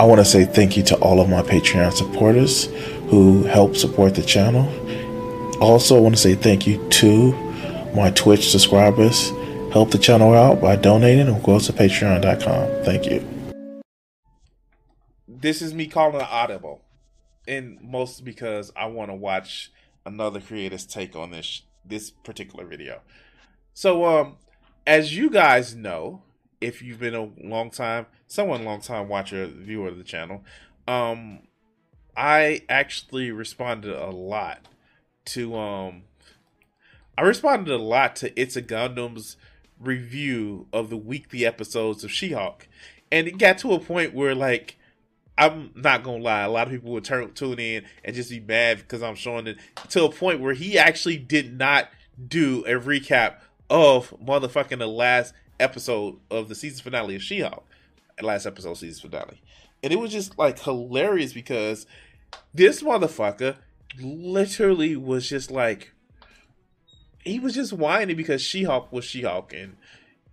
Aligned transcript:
I 0.00 0.04
want 0.04 0.18
to 0.18 0.24
say 0.24 0.46
thank 0.46 0.78
you 0.78 0.82
to 0.84 0.96
all 1.00 1.20
of 1.20 1.28
my 1.28 1.42
Patreon 1.42 1.92
supporters 1.92 2.64
who 3.10 3.42
help 3.42 3.76
support 3.76 4.14
the 4.14 4.22
channel. 4.22 4.66
Also, 5.60 5.94
I 5.94 6.00
want 6.00 6.14
to 6.14 6.20
say 6.22 6.34
thank 6.34 6.66
you 6.66 6.82
to 6.88 7.32
my 7.94 8.10
Twitch 8.12 8.48
subscribers. 8.48 9.28
Help 9.74 9.90
the 9.90 9.98
channel 9.98 10.32
out 10.32 10.58
by 10.58 10.76
donating 10.76 11.28
or 11.28 11.38
go 11.40 11.58
to 11.58 11.70
patreon.com. 11.70 12.82
Thank 12.82 13.10
you. 13.10 13.52
This 15.28 15.60
is 15.60 15.74
me 15.74 15.86
calling 15.86 16.16
an 16.22 16.26
audible, 16.30 16.80
and 17.46 17.78
mostly 17.82 18.24
because 18.24 18.72
I 18.74 18.86
want 18.86 19.10
to 19.10 19.14
watch 19.14 19.70
another 20.06 20.40
creator's 20.40 20.86
take 20.86 21.14
on 21.14 21.30
this 21.30 21.60
this 21.84 22.10
particular 22.10 22.64
video. 22.64 23.02
So, 23.74 24.06
um, 24.06 24.36
as 24.86 25.14
you 25.14 25.28
guys 25.28 25.74
know, 25.74 26.22
if 26.60 26.82
you've 26.82 27.00
been 27.00 27.14
a 27.14 27.30
long 27.42 27.70
time, 27.70 28.06
someone 28.26 28.64
long 28.64 28.80
time 28.80 29.08
watcher, 29.08 29.46
viewer 29.46 29.88
of 29.88 29.98
the 29.98 30.04
channel, 30.04 30.44
um, 30.86 31.40
I 32.16 32.62
actually 32.68 33.30
responded 33.30 33.94
a 33.94 34.10
lot 34.10 34.66
to 35.26 35.56
um, 35.56 36.02
I 37.16 37.22
responded 37.22 37.72
a 37.72 37.78
lot 37.78 38.16
to 38.16 38.40
It's 38.40 38.56
a 38.56 38.62
Gundam's 38.62 39.36
review 39.78 40.66
of 40.72 40.90
the 40.90 40.96
weekly 40.96 41.46
episodes 41.46 42.04
of 42.04 42.10
She-Hulk, 42.10 42.68
and 43.10 43.26
it 43.26 43.38
got 43.38 43.58
to 43.58 43.72
a 43.72 43.80
point 43.80 44.14
where 44.14 44.34
like. 44.34 44.76
I'm 45.38 45.70
not 45.74 46.02
gonna 46.02 46.22
lie. 46.22 46.42
A 46.42 46.50
lot 46.50 46.66
of 46.66 46.72
people 46.74 46.92
would 46.92 47.04
turn 47.04 47.32
tune 47.32 47.58
in 47.58 47.84
and 48.04 48.14
just 48.14 48.28
be 48.28 48.40
mad 48.40 48.76
because 48.76 49.02
I'm 49.02 49.14
showing 49.14 49.46
it 49.46 49.56
to 49.88 50.04
a 50.04 50.10
point 50.10 50.40
where 50.40 50.52
he 50.52 50.78
actually 50.78 51.16
did 51.16 51.56
not 51.56 51.88
do 52.28 52.62
a 52.66 52.72
recap 52.72 53.36
of 53.70 54.10
motherfucking 54.22 54.80
the 54.80 54.86
last 54.86 55.32
episode 55.60 56.16
of 56.30 56.48
the 56.48 56.54
season 56.54 56.82
finale 56.82 57.16
of 57.16 57.22
She-Hulk, 57.22 57.64
last 58.22 58.46
episode 58.46 58.74
season 58.74 59.10
finale, 59.10 59.40
and 59.82 59.92
it 59.92 59.98
was 59.98 60.12
just 60.12 60.38
like 60.38 60.58
hilarious 60.60 61.32
because 61.32 61.86
this 62.52 62.82
motherfucker 62.82 63.56
literally 64.00 64.96
was 64.96 65.28
just 65.28 65.50
like 65.50 65.92
he 67.24 67.38
was 67.38 67.54
just 67.54 67.72
whining 67.72 68.16
because 68.16 68.42
She-Hulk 68.42 68.92
was 68.92 69.04
She-Hulk, 69.04 69.52
and 69.52 69.76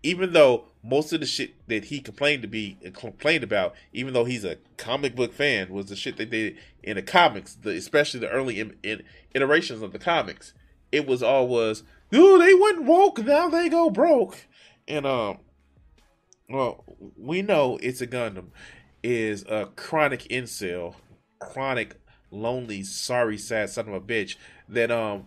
even 0.04 0.34
though 0.34 0.66
most 0.84 1.12
of 1.12 1.20
the 1.20 1.26
shit 1.26 1.54
that 1.68 1.86
he 1.86 2.00
complained 2.00 2.42
to 2.42 2.48
be 2.48 2.78
complained 2.94 3.44
about, 3.44 3.76
even 3.92 4.14
though 4.14 4.26
he's 4.26 4.46
a 4.46 4.58
comic 4.78 5.16
book 5.16 5.34
fan, 5.34 5.70
was 5.70 5.88
the 5.88 5.96
shit 5.96 6.18
they 6.18 6.56
in 6.82 6.96
the 6.96 7.02
comics, 7.02 7.56
the, 7.56 7.72
especially 7.72 8.22
the 8.22 8.30
early 8.30 8.60
in, 8.60 8.76
in, 8.84 9.04
iterations 9.34 9.82
of 9.82 9.92
the 9.92 10.00
comics. 10.00 10.54
It 10.92 11.06
was 11.06 11.22
all 11.22 11.48
was, 11.48 11.84
oh, 12.14 12.40
they 12.40 12.54
went 12.54 12.84
woke, 12.84 13.20
now 13.20 13.50
they 13.50 13.68
go 13.68 13.90
broke, 13.90 14.46
and 14.88 15.06
um, 15.06 15.40
well, 16.50 16.84
we 17.18 17.42
know 17.42 17.78
it's 17.82 18.02
a 18.02 18.08
Gundam 18.08 18.48
is 19.04 19.44
a 19.44 19.70
chronic 19.76 20.22
incel, 20.24 20.96
chronic 21.40 22.00
lonely, 22.32 22.84
sorry, 22.84 23.38
sad 23.38 23.70
son 23.70 23.88
of 23.88 23.94
a 23.94 24.02
bitch 24.02 24.36
that 24.68 24.92
um 24.92 25.26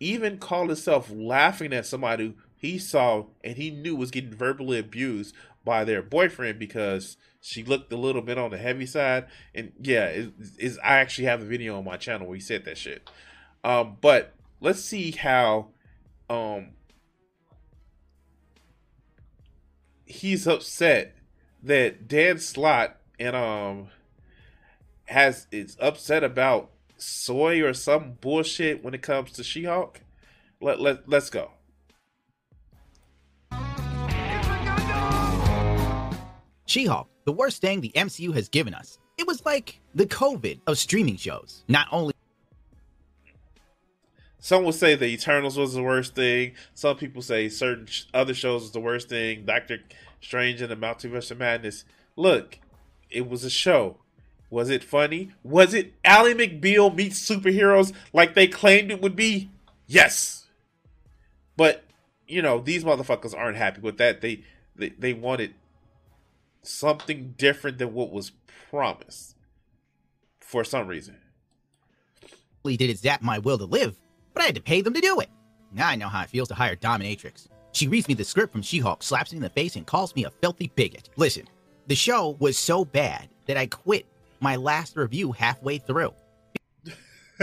even 0.00 0.38
called 0.38 0.68
himself 0.68 1.10
laughing 1.10 1.72
at 1.72 1.86
somebody 1.86 2.26
who 2.26 2.34
he 2.56 2.78
saw 2.78 3.24
and 3.44 3.56
he 3.56 3.70
knew 3.70 3.94
was 3.96 4.10
getting 4.10 4.34
verbally 4.34 4.78
abused 4.78 5.34
by 5.64 5.84
their 5.84 6.02
boyfriend 6.02 6.58
because 6.58 7.16
she 7.40 7.62
looked 7.62 7.92
a 7.92 7.96
little 7.96 8.22
bit 8.22 8.38
on 8.38 8.50
the 8.50 8.58
heavy 8.58 8.86
side. 8.86 9.26
And 9.54 9.72
yeah, 9.80 10.12
is 10.58 10.78
I 10.82 10.98
actually 10.98 11.24
have 11.24 11.42
a 11.42 11.44
video 11.44 11.78
on 11.78 11.84
my 11.84 11.96
channel 11.96 12.26
where 12.26 12.36
he 12.36 12.40
said 12.40 12.64
that 12.64 12.78
shit. 12.78 13.08
Um, 13.64 13.96
but 14.00 14.34
let's 14.60 14.80
see 14.80 15.12
how 15.12 15.68
um 16.30 16.70
he's 20.12 20.46
upset 20.46 21.16
that 21.62 22.06
Dan 22.06 22.38
Slott 22.38 22.96
and 23.18 23.34
um 23.34 23.88
has 25.06 25.46
is 25.50 25.76
upset 25.80 26.22
about 26.22 26.70
soy 26.96 27.62
or 27.62 27.72
some 27.72 28.12
bullshit 28.20 28.84
when 28.84 28.94
it 28.94 29.02
comes 29.02 29.32
to 29.32 29.44
She-Hulk. 29.44 30.00
Let 30.60 30.80
let 30.80 31.08
let's 31.08 31.30
go. 31.30 31.50
She-Hulk, 36.66 37.08
the 37.26 37.32
worst 37.32 37.60
thing 37.60 37.80
the 37.80 37.92
MCU 37.94 38.32
has 38.34 38.48
given 38.48 38.72
us. 38.72 38.98
It 39.18 39.26
was 39.26 39.44
like 39.44 39.78
the 39.94 40.06
COVID 40.06 40.60
of 40.66 40.78
streaming 40.78 41.16
shows. 41.16 41.64
Not 41.68 41.86
only 41.92 42.11
some 44.42 44.64
would 44.64 44.74
say 44.74 44.96
the 44.96 45.06
Eternals 45.06 45.56
was 45.56 45.72
the 45.72 45.84
worst 45.84 46.16
thing. 46.16 46.54
Some 46.74 46.96
people 46.96 47.22
say 47.22 47.48
certain 47.48 47.86
sh- 47.86 48.06
other 48.12 48.34
shows 48.34 48.62
was 48.62 48.72
the 48.72 48.80
worst 48.80 49.08
thing. 49.08 49.44
Doctor 49.44 49.78
Strange 50.20 50.60
and 50.60 50.68
the 50.68 50.74
Multiverse 50.74 51.30
of 51.30 51.38
Madness. 51.38 51.84
Look, 52.16 52.58
it 53.08 53.28
was 53.28 53.44
a 53.44 53.50
show. 53.50 53.98
Was 54.50 54.68
it 54.68 54.82
funny? 54.82 55.30
Was 55.44 55.74
it 55.74 55.94
Ally 56.04 56.32
McBeal 56.32 56.92
meets 56.92 57.24
superheroes 57.24 57.92
like 58.12 58.34
they 58.34 58.48
claimed 58.48 58.90
it 58.90 59.00
would 59.00 59.14
be? 59.14 59.48
Yes. 59.86 60.46
But 61.56 61.84
you 62.26 62.42
know 62.42 62.58
these 62.58 62.82
motherfuckers 62.82 63.38
aren't 63.38 63.58
happy 63.58 63.80
with 63.80 63.98
that. 63.98 64.22
They 64.22 64.42
they, 64.74 64.88
they 64.88 65.12
wanted 65.12 65.54
something 66.64 67.34
different 67.38 67.78
than 67.78 67.94
what 67.94 68.10
was 68.10 68.32
promised 68.70 69.36
for 70.40 70.64
some 70.64 70.88
reason. 70.88 71.18
did 72.64 72.90
it 72.90 72.98
zap 72.98 73.22
my 73.22 73.38
will 73.38 73.58
to 73.58 73.66
live, 73.66 73.96
but 74.32 74.42
I 74.42 74.46
had 74.46 74.54
to 74.54 74.62
pay 74.62 74.80
them 74.80 74.94
to 74.94 75.00
do 75.00 75.20
it. 75.20 75.28
Now 75.72 75.88
I 75.88 75.96
know 75.96 76.08
how 76.08 76.22
it 76.22 76.30
feels 76.30 76.48
to 76.48 76.54
hire 76.54 76.76
dominatrix. 76.76 77.48
She 77.72 77.88
reads 77.88 78.06
me 78.08 78.14
the 78.14 78.24
script 78.24 78.52
from 78.52 78.62
She-Hulk, 78.62 79.02
slaps 79.02 79.32
me 79.32 79.38
in 79.38 79.42
the 79.42 79.48
face, 79.48 79.76
and 79.76 79.86
calls 79.86 80.14
me 80.14 80.24
a 80.24 80.30
filthy 80.30 80.70
bigot. 80.74 81.08
Listen, 81.16 81.48
the 81.86 81.94
show 81.94 82.36
was 82.38 82.58
so 82.58 82.84
bad 82.84 83.28
that 83.46 83.56
I 83.56 83.66
quit 83.66 84.06
my 84.40 84.56
last 84.56 84.96
review 84.96 85.32
halfway 85.32 85.78
through. 85.78 86.12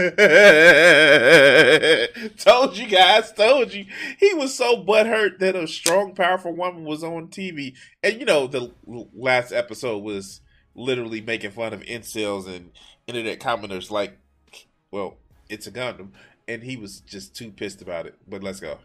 told 2.38 2.76
you 2.78 2.86
guys, 2.86 3.32
told 3.32 3.74
you. 3.74 3.86
He 4.18 4.32
was 4.34 4.54
so 4.54 4.82
butthurt 4.82 5.40
that 5.40 5.56
a 5.56 5.66
strong, 5.66 6.14
powerful 6.14 6.54
woman 6.54 6.84
was 6.84 7.02
on 7.02 7.28
TV. 7.28 7.74
And 8.02 8.18
you 8.18 8.24
know, 8.24 8.46
the 8.46 8.72
last 8.86 9.52
episode 9.52 9.98
was 9.98 10.40
literally 10.74 11.20
making 11.20 11.50
fun 11.50 11.72
of 11.72 11.82
incels 11.82 12.46
and 12.46 12.70
internet 13.06 13.40
commenters 13.40 13.90
like, 13.90 14.16
well, 14.90 15.18
it's 15.48 15.66
a 15.66 15.72
Gundam. 15.72 16.10
And 16.50 16.64
he 16.64 16.76
was 16.76 16.98
just 17.02 17.36
too 17.36 17.52
pissed 17.52 17.80
about 17.80 18.06
it. 18.06 18.16
But 18.26 18.42
let's 18.42 18.58
go. 18.58 18.78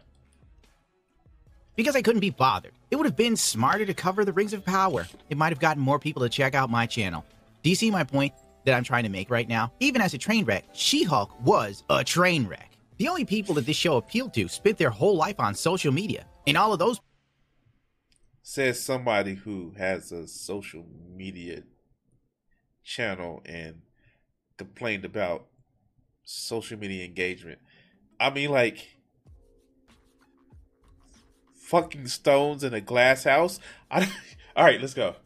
Because 1.74 1.96
I 1.96 2.02
couldn't 2.02 2.20
be 2.20 2.30
bothered. 2.30 2.70
It 2.92 2.96
would 2.96 3.06
have 3.06 3.16
been 3.16 3.34
smarter 3.34 3.84
to 3.84 3.92
cover 3.92 4.24
the 4.24 4.32
Rings 4.32 4.52
of 4.52 4.64
Power. 4.64 5.08
It 5.30 5.36
might 5.36 5.48
have 5.48 5.58
gotten 5.58 5.82
more 5.82 5.98
people 5.98 6.22
to 6.22 6.28
check 6.28 6.54
out 6.54 6.70
my 6.70 6.86
channel. 6.86 7.24
Do 7.64 7.70
you 7.70 7.74
see 7.74 7.90
my 7.90 8.04
point 8.04 8.32
that 8.66 8.74
I'm 8.74 8.84
trying 8.84 9.02
to 9.02 9.08
make 9.08 9.30
right 9.30 9.48
now? 9.48 9.72
Even 9.80 10.00
as 10.00 10.14
a 10.14 10.18
train 10.18 10.44
wreck, 10.44 10.64
She 10.74 11.02
Hulk 11.02 11.32
was 11.44 11.82
a 11.90 12.04
train 12.04 12.46
wreck. 12.46 12.70
The 12.98 13.08
only 13.08 13.24
people 13.24 13.56
that 13.56 13.66
this 13.66 13.76
show 13.76 13.96
appealed 13.96 14.32
to 14.34 14.46
spent 14.46 14.78
their 14.78 14.90
whole 14.90 15.16
life 15.16 15.40
on 15.40 15.56
social 15.56 15.92
media. 15.92 16.24
And 16.46 16.56
all 16.56 16.72
of 16.72 16.78
those. 16.78 17.00
Says 18.42 18.80
somebody 18.80 19.34
who 19.34 19.74
has 19.76 20.12
a 20.12 20.28
social 20.28 20.86
media 21.12 21.64
channel 22.84 23.42
and 23.44 23.82
complained 24.56 25.04
about 25.04 25.46
social 26.26 26.78
media 26.78 27.06
engagement. 27.06 27.58
I 28.20 28.28
mean, 28.28 28.50
like, 28.50 28.98
fucking 31.54 32.08
stones 32.08 32.62
in 32.62 32.74
a 32.74 32.80
glass 32.82 33.24
house. 33.24 33.58
I, 33.90 34.10
all 34.54 34.64
right, 34.64 34.80
let's 34.80 34.92
go 34.92 35.16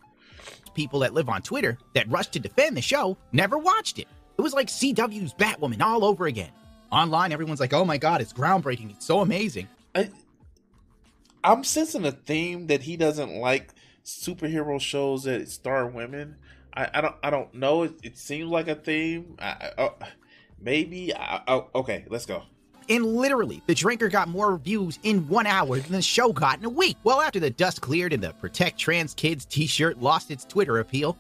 people 0.75 1.01
that 1.01 1.15
live 1.15 1.29
on 1.29 1.43
Twitter 1.43 1.79
that 1.95 2.09
rushed 2.09 2.33
to 2.33 2.41
defend 2.41 2.77
the 2.77 2.83
show 2.83 3.17
never 3.33 3.59
watched 3.59 3.99
it. 3.99 4.09
It 4.39 4.43
was 4.43 4.55
like 4.55 4.69
CW's 4.69 5.35
Batwoman 5.35 5.83
all 5.83 6.05
over 6.05 6.27
again. 6.27 6.51
Online, 6.91 7.33
everyone's 7.33 7.61
like, 7.61 7.73
oh 7.73 7.85
my 7.85 7.99
god, 7.99 8.21
it's 8.21 8.33
groundbreaking. 8.33 8.91
It's 8.91 9.07
so 9.07 9.21
amazing. 9.21 9.69
I, 9.95 10.11
I'm 11.45 11.65
sensing 11.65 12.07
a 12.07 12.13
theme 12.13 12.67
that 12.69 12.83
he 12.83 12.97
doesn't 12.97 13.35
like 13.35 13.75
superhero 14.05 14.81
shows 14.81 15.25
that 15.25 15.49
star 15.49 15.87
women. 15.87 16.37
I, 16.73 16.89
I 16.95 17.01
don't 17.01 17.17
I 17.23 17.31
don't 17.31 17.53
know. 17.55 17.83
It, 17.83 17.95
it 18.03 18.19
seems 18.19 18.51
like 18.51 18.69
a 18.69 18.75
theme. 18.75 19.37
I, 19.39 19.49
I, 19.49 19.71
oh, 19.79 19.95
maybe. 20.61 21.15
I, 21.15 21.43
oh, 21.49 21.69
okay, 21.75 22.05
let's 22.09 22.27
go. 22.27 22.43
And 22.89 23.05
literally, 23.05 23.63
The 23.67 23.75
Drinker 23.75 24.09
got 24.09 24.29
more 24.29 24.57
views 24.57 24.99
in 25.05 25.29
one 25.29 25.47
hour 25.47 25.79
than 25.79 25.93
the 25.93 26.03
show 26.03 26.33
got 26.33 26.59
in 26.59 26.65
a 26.65 26.71
week. 26.71 26.97
Well, 27.05 27.21
after 27.21 27.39
the 27.39 27.51
dust 27.51 27.81
cleared 27.81 28.13
and 28.13 28.23
the 28.23 28.33
Protect 28.35 28.79
Trans 28.79 29.15
Kids 29.15 29.45
t 29.45 29.67
shirt 29.67 30.01
lost 30.01 30.31
its 30.31 30.45
Twitter 30.45 30.81
appeal, 30.81 31.17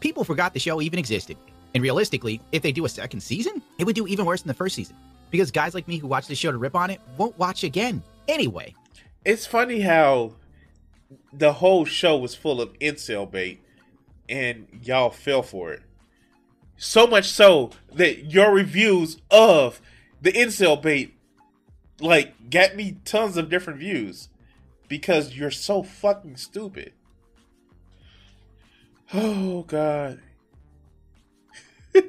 people 0.00 0.24
forgot 0.24 0.52
the 0.52 0.58
show 0.58 0.82
even 0.82 0.98
existed. 0.98 1.36
And 1.74 1.82
realistically, 1.82 2.40
if 2.50 2.62
they 2.62 2.72
do 2.72 2.84
a 2.84 2.88
second 2.88 3.20
season, 3.20 3.62
it 3.78 3.84
would 3.84 3.94
do 3.94 4.06
even 4.06 4.26
worse 4.26 4.42
than 4.42 4.48
the 4.48 4.54
first 4.54 4.74
season. 4.74 4.96
Because 5.30 5.50
guys 5.50 5.74
like 5.74 5.88
me 5.88 5.98
who 5.98 6.06
watch 6.08 6.26
the 6.26 6.34
show 6.34 6.52
to 6.52 6.58
rip 6.58 6.74
on 6.74 6.90
it 6.90 7.00
won't 7.16 7.38
watch 7.38 7.64
again 7.64 8.02
anyway. 8.28 8.74
It's 9.24 9.46
funny 9.46 9.80
how 9.80 10.34
the 11.32 11.52
whole 11.52 11.84
show 11.84 12.16
was 12.16 12.34
full 12.34 12.60
of 12.60 12.72
incel 12.80 13.30
bait 13.30 13.62
and 14.28 14.66
y'all 14.82 15.10
fell 15.10 15.42
for 15.42 15.72
it. 15.72 15.82
So 16.76 17.06
much 17.06 17.28
so 17.28 17.70
that 17.94 18.26
your 18.32 18.52
reviews 18.52 19.18
of 19.30 19.80
the 20.20 20.32
incel 20.32 20.80
bait 20.80 21.14
like 22.00 22.50
get 22.50 22.76
me 22.76 22.98
tons 23.04 23.36
of 23.36 23.48
different 23.48 23.78
views 23.78 24.28
because 24.88 25.36
you're 25.36 25.50
so 25.50 25.82
fucking 25.82 26.36
stupid. 26.36 26.92
Oh 29.14 29.62
god. 29.62 30.20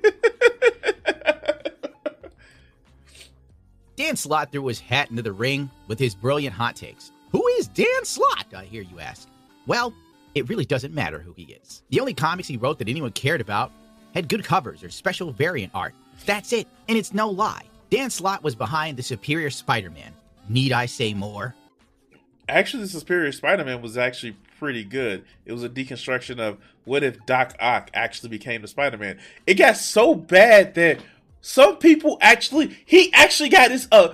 Dan 3.95 4.15
Slott 4.15 4.51
threw 4.51 4.65
his 4.68 4.80
hat 4.80 5.12
into 5.12 5.21
the 5.21 5.31
ring 5.31 5.69
with 5.88 6.00
his 6.00 6.15
brilliant 6.15 6.56
hot 6.56 6.75
takes. 6.75 7.12
Who 7.31 7.45
is 7.60 7.68
Dan 7.68 8.04
Slott, 8.04 8.48
I 8.56 8.63
hear 8.65 8.81
you 8.81 9.00
ask? 9.00 9.27
Well, 9.68 9.94
it 10.36 10.50
really 10.50 10.65
doesn't 10.65 10.94
matter 10.94 11.19
who 11.19 11.33
he 11.33 11.44
is. 11.44 11.83
The 11.89 12.00
only 12.00 12.13
comics 12.13 12.48
he 12.48 12.57
wrote 12.57 12.80
that 12.80 12.89
anyone 12.89 13.12
cared 13.12 13.42
about 13.42 13.71
had 14.13 14.30
good 14.30 14.44
covers 14.44 14.83
or 14.83 14.89
special 14.89 15.31
variant 15.31 15.71
art. 15.75 15.94
That's 16.25 16.54
it, 16.54 16.68
and 16.88 16.98
it's 16.98 17.13
no 17.13 17.30
lie. 17.30 17.65
Dan 17.89 18.10
Slott 18.10 18.44
was 18.44 18.56
behind 18.56 18.98
the 18.98 19.04
Superior 19.04 19.50
Spider 19.50 19.89
Man. 19.89 20.13
Need 20.50 20.71
I 20.71 20.86
say 20.86 21.13
more? 21.13 21.56
Actually, 22.50 22.83
the 22.83 22.89
Superior 22.89 23.31
Spider 23.31 23.63
Man 23.63 23.81
was 23.81 23.98
actually 23.98 24.36
pretty 24.60 24.83
good. 24.83 25.25
It 25.45 25.54
was 25.54 25.63
a 25.63 25.69
deconstruction 25.69 26.39
of 26.39 26.57
what 26.86 27.04
if 27.04 27.25
Doc 27.25 27.56
Ock 27.60 27.89
actually 27.94 28.30
became 28.30 28.62
the 28.62 28.68
Spider 28.68 28.98
Man. 28.98 29.19
It 29.45 29.56
got 29.56 29.77
so 29.77 30.15
bad 30.15 30.75
that 30.75 31.00
some 31.42 31.77
people 31.77 32.18
actually, 32.21 32.77
he 32.86 33.12
actually 33.13 33.50
got 33.50 33.71
his, 33.71 33.88
uh, 33.92 34.13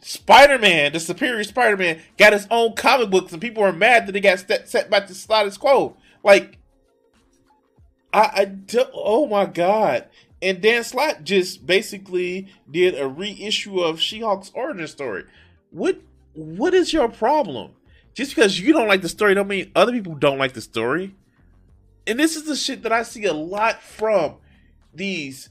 Spider 0.00 0.58
Man, 0.58 0.92
the 0.92 1.00
Superior 1.00 1.42
Spider 1.42 1.76
Man, 1.76 2.00
got 2.16 2.32
his 2.32 2.46
own 2.50 2.74
comic 2.74 3.10
books, 3.10 3.32
and 3.32 3.42
people 3.42 3.62
were 3.62 3.72
mad 3.72 4.06
that 4.06 4.14
he 4.14 4.20
got 4.20 4.38
set, 4.38 4.68
set 4.68 4.88
back 4.88 5.08
to 5.08 5.14
status 5.14 5.56
quo. 5.56 5.96
Like, 6.22 6.58
I, 8.12 8.30
I, 8.34 8.44
do, 8.44 8.84
oh 8.92 9.26
my 9.26 9.46
god. 9.46 10.08
And 10.42 10.60
Dan 10.60 10.84
Slott 10.84 11.24
just 11.24 11.66
basically 11.66 12.48
did 12.70 12.98
a 12.98 13.08
reissue 13.08 13.80
of 13.80 14.00
She-Hulk's 14.00 14.52
origin 14.54 14.86
story. 14.86 15.24
What 15.70 16.00
what 16.34 16.74
is 16.74 16.92
your 16.92 17.08
problem? 17.08 17.72
Just 18.14 18.34
because 18.34 18.60
you 18.60 18.72
don't 18.72 18.88
like 18.88 19.02
the 19.02 19.08
story 19.08 19.34
don't 19.34 19.48
mean 19.48 19.72
other 19.74 19.92
people 19.92 20.14
don't 20.14 20.38
like 20.38 20.52
the 20.52 20.60
story. 20.60 21.14
And 22.06 22.18
this 22.18 22.36
is 22.36 22.44
the 22.44 22.56
shit 22.56 22.82
that 22.82 22.92
I 22.92 23.02
see 23.02 23.24
a 23.24 23.32
lot 23.32 23.82
from 23.82 24.36
these 24.94 25.50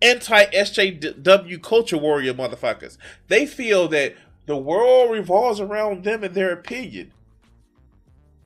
anti 0.00 0.44
SJW 0.46 1.62
culture 1.62 1.98
warrior 1.98 2.34
motherfuckers. 2.34 2.98
They 3.28 3.46
feel 3.46 3.88
that 3.88 4.14
the 4.46 4.56
world 4.56 5.10
revolves 5.10 5.60
around 5.60 6.04
them 6.04 6.24
and 6.24 6.34
their 6.34 6.52
opinion. 6.52 7.12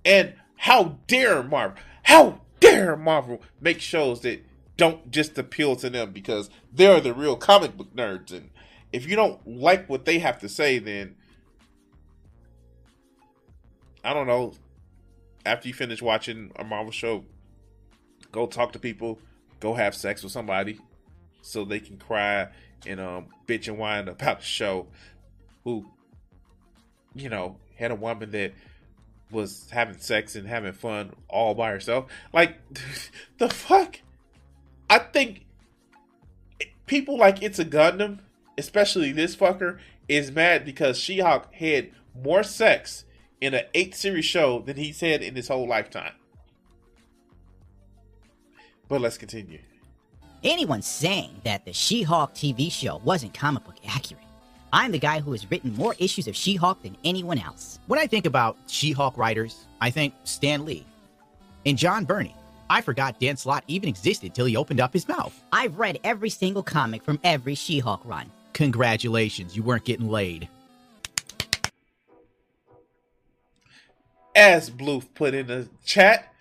And 0.05 0.35
how 0.57 0.99
dare 1.07 1.43
Marvel, 1.43 1.79
how 2.05 2.41
dare 2.61 2.97
Marvel 2.97 3.43
make 3.61 3.81
shows 3.81 4.21
that 4.23 4.45
don't 4.77 5.11
just 5.11 5.39
appeal 5.39 5.77
to 5.77 5.91
them 5.91 6.13
because 6.13 6.51
they're 6.73 7.01
the 7.01 7.15
real 7.15 7.37
comic 7.37 7.77
book 7.77 7.95
nerds. 7.95 8.33
And 8.33 8.51
if 8.93 9.09
you 9.09 9.17
don't 9.17 9.47
like 9.47 9.89
what 9.89 10.05
they 10.05 10.19
have 10.19 10.39
to 10.41 10.49
say, 10.49 10.79
then 10.79 11.17
I 14.05 14.13
don't 14.15 14.27
know. 14.27 14.55
After 15.45 15.69
you 15.69 15.75
finish 15.75 16.03
watching 16.03 16.51
a 16.57 16.65
Marvel 16.65 16.93
show, 16.93 17.25
go 18.33 18.47
talk 18.47 18.73
to 18.73 18.79
people, 18.79 19.21
go 19.61 19.75
have 19.75 19.95
sex 19.95 20.23
with 20.23 20.33
somebody, 20.33 20.81
so 21.41 21.65
they 21.65 21.79
can 21.79 21.99
cry 21.99 22.49
and 22.85 23.01
um, 23.01 23.27
bitch 23.47 23.69
and 23.69 23.79
whine 23.79 24.09
about 24.09 24.41
the 24.41 24.45
show. 24.45 24.89
Who, 25.65 25.87
you 27.15 27.29
know, 27.29 27.59
had 27.77 27.91
a 27.91 27.95
woman 27.95 28.31
that 28.33 28.55
was 29.31 29.69
having 29.71 29.99
sex 29.99 30.37
and 30.37 30.47
having 30.47 30.73
fun 30.73 31.13
all 31.29 31.55
by 31.55 31.71
herself. 31.71 32.07
Like, 32.33 32.59
the 33.39 33.49
fuck? 33.49 34.01
I 34.89 34.99
think 34.99 35.47
people 36.87 37.19
like 37.19 37.43
It's 37.43 37.59
a 37.59 37.65
Gundam, 37.65 38.21
especially 38.57 39.13
this 39.13 39.35
fucker, 39.37 39.79
is 40.09 40.31
mad 40.31 40.65
because 40.65 40.99
She 40.99 41.19
Hulk 41.19 41.53
had 41.55 41.91
more 42.15 42.43
sex 42.43 43.05
in 43.41 43.55
an 43.55 43.65
eight 43.75 43.95
series 43.95 44.25
show 44.25 44.61
than 44.61 44.77
he's 44.77 45.01
had 45.01 45.23
in 45.23 45.35
his 45.35 45.49
whole 45.49 45.69
lifetime. 45.69 46.13
But 48.89 49.01
let's 49.01 49.19
continue. 49.19 49.59
Anyone 50.45 50.83
saying 50.83 51.41
that 51.45 51.65
the 51.65 51.73
She 51.73 52.03
Hulk 52.03 52.35
TV 52.35 52.71
show 52.71 53.01
wasn't 53.05 53.35
comic 53.35 53.65
book 53.65 53.77
accurate. 53.89 54.26
I'm 54.77 54.93
the 54.93 54.99
guy 54.99 55.21
who 55.21 55.33
has 55.33 55.51
written 55.51 55.75
more 55.75 55.95
issues 55.99 56.29
of 56.29 56.37
She 56.37 56.55
Hulk 56.55 56.83
than 56.83 56.99
anyone 57.03 57.39
else. 57.39 57.79
When 57.87 57.99
I 57.99 58.07
think 58.07 58.27
about 58.27 58.59
She 58.67 58.93
Hulk 58.93 59.17
writers, 59.17 59.65
I 59.81 59.89
think 59.89 60.13
Stan 60.25 60.67
Lee 60.67 60.85
and 61.65 61.79
John 61.79 62.05
Burney. 62.05 62.37
I 62.69 62.83
forgot 62.83 63.19
Dan 63.19 63.39
Slott 63.39 63.65
even 63.69 63.89
existed 63.89 64.35
till 64.35 64.45
he 64.45 64.55
opened 64.55 64.83
up 64.83 64.93
his 64.93 65.09
mouth. 65.09 65.33
I've 65.51 65.79
read 65.79 65.99
every 66.05 66.29
single 66.29 66.63
comic 66.63 67.03
from 67.03 67.19
every 67.25 67.55
She 67.55 67.79
Hulk 67.79 68.03
run. 68.05 68.31
Congratulations, 68.53 69.57
you 69.57 69.63
weren't 69.63 69.87
getting 69.87 70.11
laid. 70.11 70.47
As 74.35 74.69
Bloof 74.69 75.07
put 75.15 75.33
in 75.33 75.47
the 75.47 75.71
chat, 75.87 76.35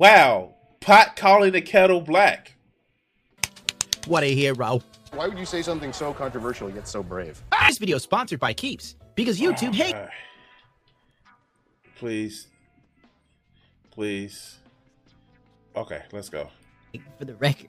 wow, 0.00 0.54
pot 0.80 1.14
calling 1.14 1.52
the 1.52 1.62
kettle 1.62 2.00
black. 2.00 2.54
What 4.08 4.24
a 4.24 4.34
hero. 4.34 4.82
Why 5.12 5.26
would 5.26 5.38
you 5.38 5.46
say 5.46 5.62
something 5.62 5.92
so 5.92 6.12
controversial 6.12 6.70
yet 6.70 6.86
so 6.86 7.02
brave? 7.02 7.42
This 7.66 7.78
video 7.78 7.96
is 7.96 8.02
sponsored 8.02 8.40
by 8.40 8.52
Keeps 8.52 8.96
because 9.14 9.38
YouTube 9.38 9.74
hate. 9.74 9.94
Uh, 9.94 10.06
please. 11.96 12.48
Please. 13.90 14.58
Okay, 15.76 16.02
let's 16.12 16.28
go. 16.28 16.48
For 17.18 17.24
the 17.24 17.36
record, 17.36 17.68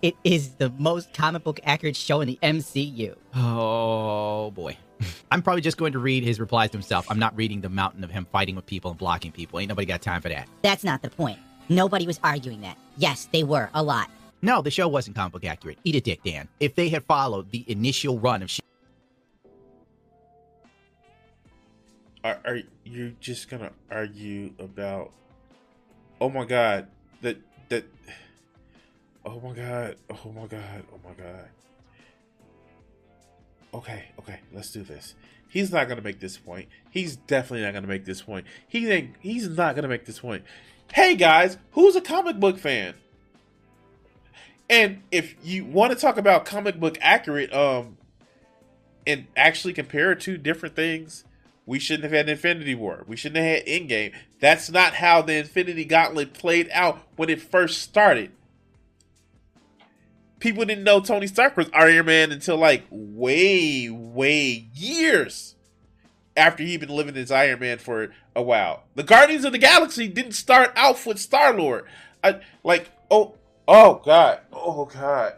it 0.00 0.14
is 0.24 0.50
the 0.54 0.70
most 0.78 1.12
comic 1.12 1.44
book 1.44 1.60
accurate 1.64 1.96
show 1.96 2.22
in 2.22 2.28
the 2.28 2.38
MCU. 2.42 3.14
Oh 3.34 4.50
boy. 4.52 4.76
I'm 5.30 5.42
probably 5.42 5.60
just 5.60 5.76
going 5.76 5.92
to 5.92 5.98
read 5.98 6.24
his 6.24 6.40
replies 6.40 6.70
to 6.70 6.78
himself. 6.78 7.06
I'm 7.10 7.18
not 7.18 7.36
reading 7.36 7.60
the 7.60 7.68
mountain 7.68 8.02
of 8.02 8.10
him 8.10 8.26
fighting 8.32 8.56
with 8.56 8.64
people 8.64 8.90
and 8.90 8.98
blocking 8.98 9.32
people. 9.32 9.60
Ain't 9.60 9.68
nobody 9.68 9.86
got 9.86 10.00
time 10.00 10.22
for 10.22 10.30
that. 10.30 10.48
That's 10.62 10.84
not 10.84 11.02
the 11.02 11.10
point. 11.10 11.38
Nobody 11.68 12.06
was 12.06 12.18
arguing 12.24 12.62
that. 12.62 12.78
Yes, 12.96 13.28
they 13.32 13.42
were, 13.42 13.68
a 13.74 13.82
lot. 13.82 14.10
No, 14.40 14.62
the 14.62 14.70
show 14.70 14.88
wasn't 14.88 15.16
comic 15.16 15.32
book 15.32 15.44
accurate. 15.44 15.78
Eat 15.84 15.96
a 15.96 16.00
dick, 16.00 16.22
Dan. 16.24 16.48
If 16.60 16.74
they 16.74 16.88
had 16.88 17.04
followed 17.04 17.50
the 17.50 17.64
initial 17.70 18.18
run 18.18 18.42
of 18.42 18.50
She 18.50 18.62
Are, 22.26 22.40
are 22.44 22.60
you 22.84 23.14
just 23.20 23.48
gonna 23.48 23.70
argue 23.88 24.52
about? 24.58 25.12
Oh 26.20 26.28
my 26.28 26.44
god, 26.44 26.88
that 27.22 27.36
that. 27.68 27.84
Oh 29.24 29.38
my 29.38 29.54
god! 29.54 29.94
Oh 30.10 30.32
my 30.32 30.46
god! 30.48 30.82
Oh 30.92 30.98
my 31.04 31.14
god! 31.14 31.48
Okay, 33.74 34.06
okay, 34.18 34.40
let's 34.52 34.72
do 34.72 34.82
this. 34.82 35.14
He's 35.48 35.70
not 35.70 35.88
gonna 35.88 36.02
make 36.02 36.18
this 36.18 36.36
point. 36.36 36.68
He's 36.90 37.14
definitely 37.14 37.62
not 37.64 37.74
gonna 37.74 37.86
make 37.86 38.04
this 38.04 38.22
point. 38.22 38.44
He 38.66 38.90
ain't. 38.90 39.14
He's 39.20 39.48
not 39.48 39.76
gonna 39.76 39.86
make 39.86 40.04
this 40.04 40.18
point. 40.18 40.42
Hey 40.92 41.14
guys, 41.14 41.58
who's 41.72 41.94
a 41.94 42.00
comic 42.00 42.40
book 42.40 42.58
fan? 42.58 42.94
And 44.68 45.04
if 45.12 45.36
you 45.44 45.64
want 45.64 45.92
to 45.92 45.98
talk 45.98 46.16
about 46.16 46.44
comic 46.44 46.80
book 46.80 46.98
accurate, 47.00 47.52
um, 47.52 47.98
and 49.06 49.26
actually 49.36 49.74
compare 49.74 50.16
two 50.16 50.36
different 50.36 50.74
things, 50.74 51.24
we 51.66 51.80
shouldn't 51.80 52.04
have 52.04 52.12
had 52.12 52.28
Infinity 52.28 52.76
War. 52.76 53.04
We 53.08 53.16
shouldn't 53.16 53.44
have 53.44 53.56
had 53.56 53.66
Endgame. 53.66 54.14
That's 54.40 54.70
not 54.70 54.94
how 54.94 55.20
the 55.20 55.34
Infinity 55.34 55.84
Gauntlet 55.84 56.32
played 56.32 56.68
out 56.72 57.00
when 57.16 57.28
it 57.28 57.42
first 57.42 57.82
started. 57.82 58.30
People 60.38 60.64
didn't 60.64 60.84
know 60.84 61.00
Tony 61.00 61.26
Stark 61.26 61.56
was 61.56 61.68
Iron 61.72 62.06
Man 62.06 62.30
until 62.30 62.56
like 62.56 62.84
way, 62.90 63.90
way 63.90 64.68
years 64.74 65.56
after 66.36 66.62
he'd 66.62 66.80
been 66.80 66.88
living 66.90 67.16
as 67.16 67.32
Iron 67.32 67.58
Man 67.58 67.78
for 67.78 68.12
a 68.36 68.42
while. 68.42 68.84
The 68.94 69.02
Guardians 69.02 69.44
of 69.44 69.52
the 69.52 69.58
Galaxy 69.58 70.06
didn't 70.06 70.32
start 70.32 70.72
out 70.76 71.04
with 71.04 71.18
Star 71.18 71.52
Lord. 71.52 71.84
I 72.22 72.40
like 72.62 72.90
oh 73.10 73.34
oh 73.66 74.00
god 74.04 74.40
oh 74.52 74.84
god 74.84 75.34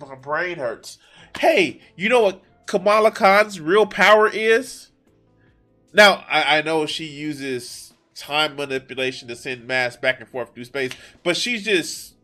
my 0.00 0.14
brain 0.14 0.58
hurts. 0.58 0.98
Hey, 1.38 1.80
you 1.96 2.08
know 2.08 2.22
what 2.22 2.42
Kamala 2.66 3.10
Khan's 3.10 3.60
real 3.60 3.86
power 3.86 4.28
is? 4.28 4.88
Now 5.98 6.24
I, 6.28 6.58
I 6.58 6.62
know 6.62 6.86
she 6.86 7.06
uses 7.06 7.92
time 8.14 8.54
manipulation 8.54 9.26
to 9.26 9.34
send 9.34 9.66
mass 9.66 9.96
back 9.96 10.20
and 10.20 10.28
forth 10.28 10.54
through 10.54 10.66
space, 10.66 10.92
but 11.24 11.36
she's 11.36 11.64
just 11.64 12.14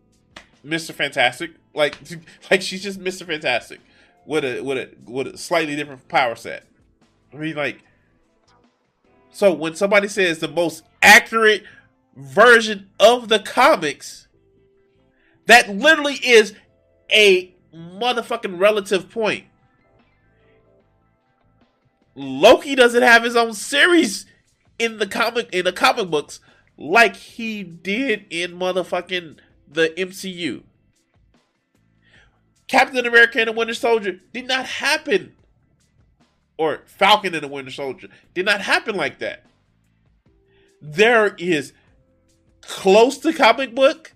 Mr. 0.65 0.93
Fantastic. 0.93 1.51
Like 1.75 1.99
like 2.53 2.63
she's 2.63 2.85
just 2.85 3.01
Mr. 3.01 3.27
Fantastic 3.27 3.81
with 4.27 4.45
a 4.45 4.61
with 4.61 4.79
a 4.79 4.91
with 5.11 5.27
a 5.27 5.37
slightly 5.37 5.75
different 5.75 6.07
power 6.07 6.37
set. 6.37 6.65
I 7.33 7.37
mean 7.37 7.57
like 7.57 7.81
so 9.33 9.53
when 9.53 9.75
somebody 9.75 10.07
says 10.07 10.39
the 10.39 10.47
most 10.47 10.85
accurate 11.03 11.65
version 12.15 12.91
of 13.01 13.29
the 13.29 13.41
comics, 13.41 14.29
that 15.47 15.69
literally 15.69 16.21
is 16.23 16.55
a 17.11 17.53
motherfucking 17.75 18.61
relative 18.61 19.11
point. 19.11 19.47
Loki 22.15 22.75
doesn't 22.75 23.03
have 23.03 23.25
his 23.25 23.37
own 23.37 23.55
series 23.55 24.27
in 24.79 24.99
the 24.99 25.07
comic 25.07 25.49
in 25.53 25.65
the 25.65 25.73
comic 25.73 26.11
books 26.11 26.41
like 26.77 27.17
he 27.17 27.63
did 27.63 28.27
in 28.31 28.53
motherfucking 28.53 29.39
the 29.69 29.89
MCU. 29.97 30.63
Captain 32.67 33.07
America 33.07 33.39
and 33.41 33.49
the 33.49 33.53
Winter 33.53 33.75
Soldier 33.75 34.21
did 34.33 34.47
not 34.47 34.67
happen 34.67 35.35
or 36.57 36.83
Falcon 36.87 37.35
and 37.35 37.43
the 37.43 37.49
Winter 37.49 37.71
Soldier 37.71 38.09
did 38.33 38.45
not 38.45 38.61
happen 38.61 38.95
like 38.95 39.19
that. 39.19 39.45
There 40.81 41.35
is 41.39 41.73
close 42.61 43.19
to 43.19 43.33
comic 43.33 43.75
book, 43.75 44.13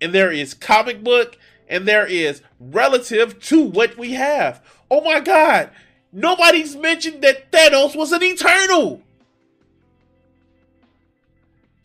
and 0.00 0.12
there 0.12 0.32
is 0.32 0.54
comic 0.54 1.04
book, 1.04 1.36
and 1.68 1.86
there 1.86 2.06
is 2.06 2.42
relative 2.58 3.40
to 3.44 3.62
what 3.62 3.96
we 3.96 4.14
have. 4.14 4.62
Oh 4.90 5.02
my 5.02 5.20
god, 5.20 5.70
nobody's 6.12 6.76
mentioned 6.76 7.22
that 7.22 7.50
Thanos 7.50 7.96
was 7.96 8.12
an 8.12 8.22
eternal. 8.22 9.02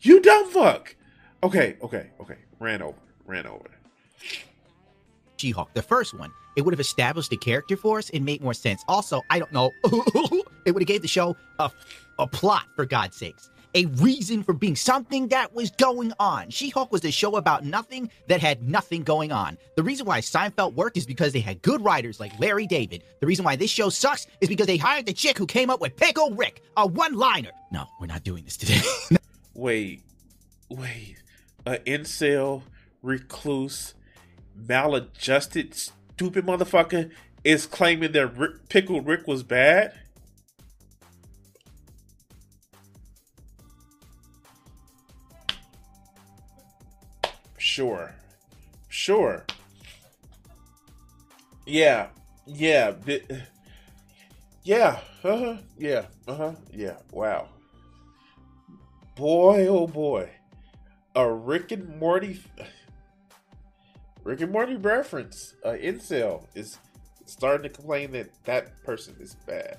You 0.00 0.20
dumb 0.20 0.50
fuck. 0.50 0.94
Okay, 1.42 1.76
okay, 1.82 2.10
okay. 2.20 2.36
Ran 2.58 2.82
over, 2.82 2.98
ran 3.26 3.46
over. 3.46 3.70
She 5.36 5.50
Hulk, 5.50 5.72
the 5.74 5.82
first 5.82 6.14
one, 6.18 6.30
it 6.56 6.62
would 6.62 6.72
have 6.72 6.80
established 6.80 7.30
the 7.30 7.36
character 7.36 7.76
for 7.76 7.98
us 7.98 8.08
and 8.10 8.24
made 8.24 8.42
more 8.42 8.54
sense. 8.54 8.82
Also, 8.88 9.20
I 9.28 9.38
don't 9.38 9.52
know, 9.52 9.70
it 10.64 10.72
would 10.72 10.82
have 10.82 10.88
gave 10.88 11.02
the 11.02 11.08
show 11.08 11.36
a, 11.58 11.70
a 12.18 12.26
plot, 12.26 12.64
for 12.74 12.86
God's 12.86 13.16
sakes. 13.16 13.50
A 13.76 13.84
reason 13.84 14.42
for 14.42 14.54
being 14.54 14.74
something 14.74 15.28
that 15.28 15.54
was 15.54 15.70
going 15.70 16.14
on. 16.18 16.48
She 16.48 16.70
Hulk 16.70 16.90
was 16.90 17.04
a 17.04 17.10
show 17.10 17.36
about 17.36 17.62
nothing 17.62 18.10
that 18.26 18.40
had 18.40 18.66
nothing 18.66 19.02
going 19.02 19.32
on. 19.32 19.58
The 19.76 19.82
reason 19.82 20.06
why 20.06 20.20
Seinfeld 20.22 20.72
worked 20.72 20.96
is 20.96 21.04
because 21.04 21.34
they 21.34 21.40
had 21.40 21.60
good 21.60 21.84
writers 21.84 22.18
like 22.18 22.32
Larry 22.40 22.66
David. 22.66 23.04
The 23.20 23.26
reason 23.26 23.44
why 23.44 23.54
this 23.54 23.70
show 23.70 23.90
sucks 23.90 24.26
is 24.40 24.48
because 24.48 24.66
they 24.66 24.78
hired 24.78 25.04
the 25.04 25.12
chick 25.12 25.36
who 25.36 25.44
came 25.44 25.68
up 25.68 25.82
with 25.82 25.94
Pickle 25.94 26.30
Rick, 26.30 26.62
a 26.78 26.86
one 26.86 27.16
liner. 27.16 27.50
No, 27.70 27.84
we're 28.00 28.06
not 28.06 28.24
doing 28.24 28.44
this 28.44 28.56
today. 28.56 28.80
wait, 29.54 30.00
wait. 30.70 31.16
An 31.66 31.76
incel, 31.84 32.62
recluse, 33.02 33.92
maladjusted, 34.54 35.74
stupid 35.74 36.46
motherfucker 36.46 37.10
is 37.44 37.66
claiming 37.66 38.12
that 38.12 38.28
Rick, 38.38 38.70
Pickle 38.70 39.02
Rick 39.02 39.26
was 39.26 39.42
bad? 39.42 39.92
Sure. 47.76 48.14
Sure. 48.88 49.44
Yeah. 51.66 52.06
Yeah. 52.46 52.94
Yeah. 54.62 55.00
Uh-huh. 55.22 55.58
Yeah. 55.76 56.06
Uh-huh. 56.26 56.52
Yeah. 56.72 56.96
Wow. 57.12 57.50
Boy, 59.14 59.66
oh 59.66 59.86
boy. 59.86 60.30
A 61.16 61.30
Rick 61.30 61.70
and 61.70 62.00
Morty 62.00 62.42
Rick 64.24 64.40
and 64.40 64.52
Morty 64.52 64.76
reference, 64.76 65.52
uh, 65.62 65.72
incel 65.72 66.46
is 66.54 66.78
starting 67.26 67.64
to 67.64 67.68
complain 67.68 68.10
that 68.12 68.30
that 68.44 68.82
person 68.84 69.14
is 69.20 69.34
bad. 69.46 69.76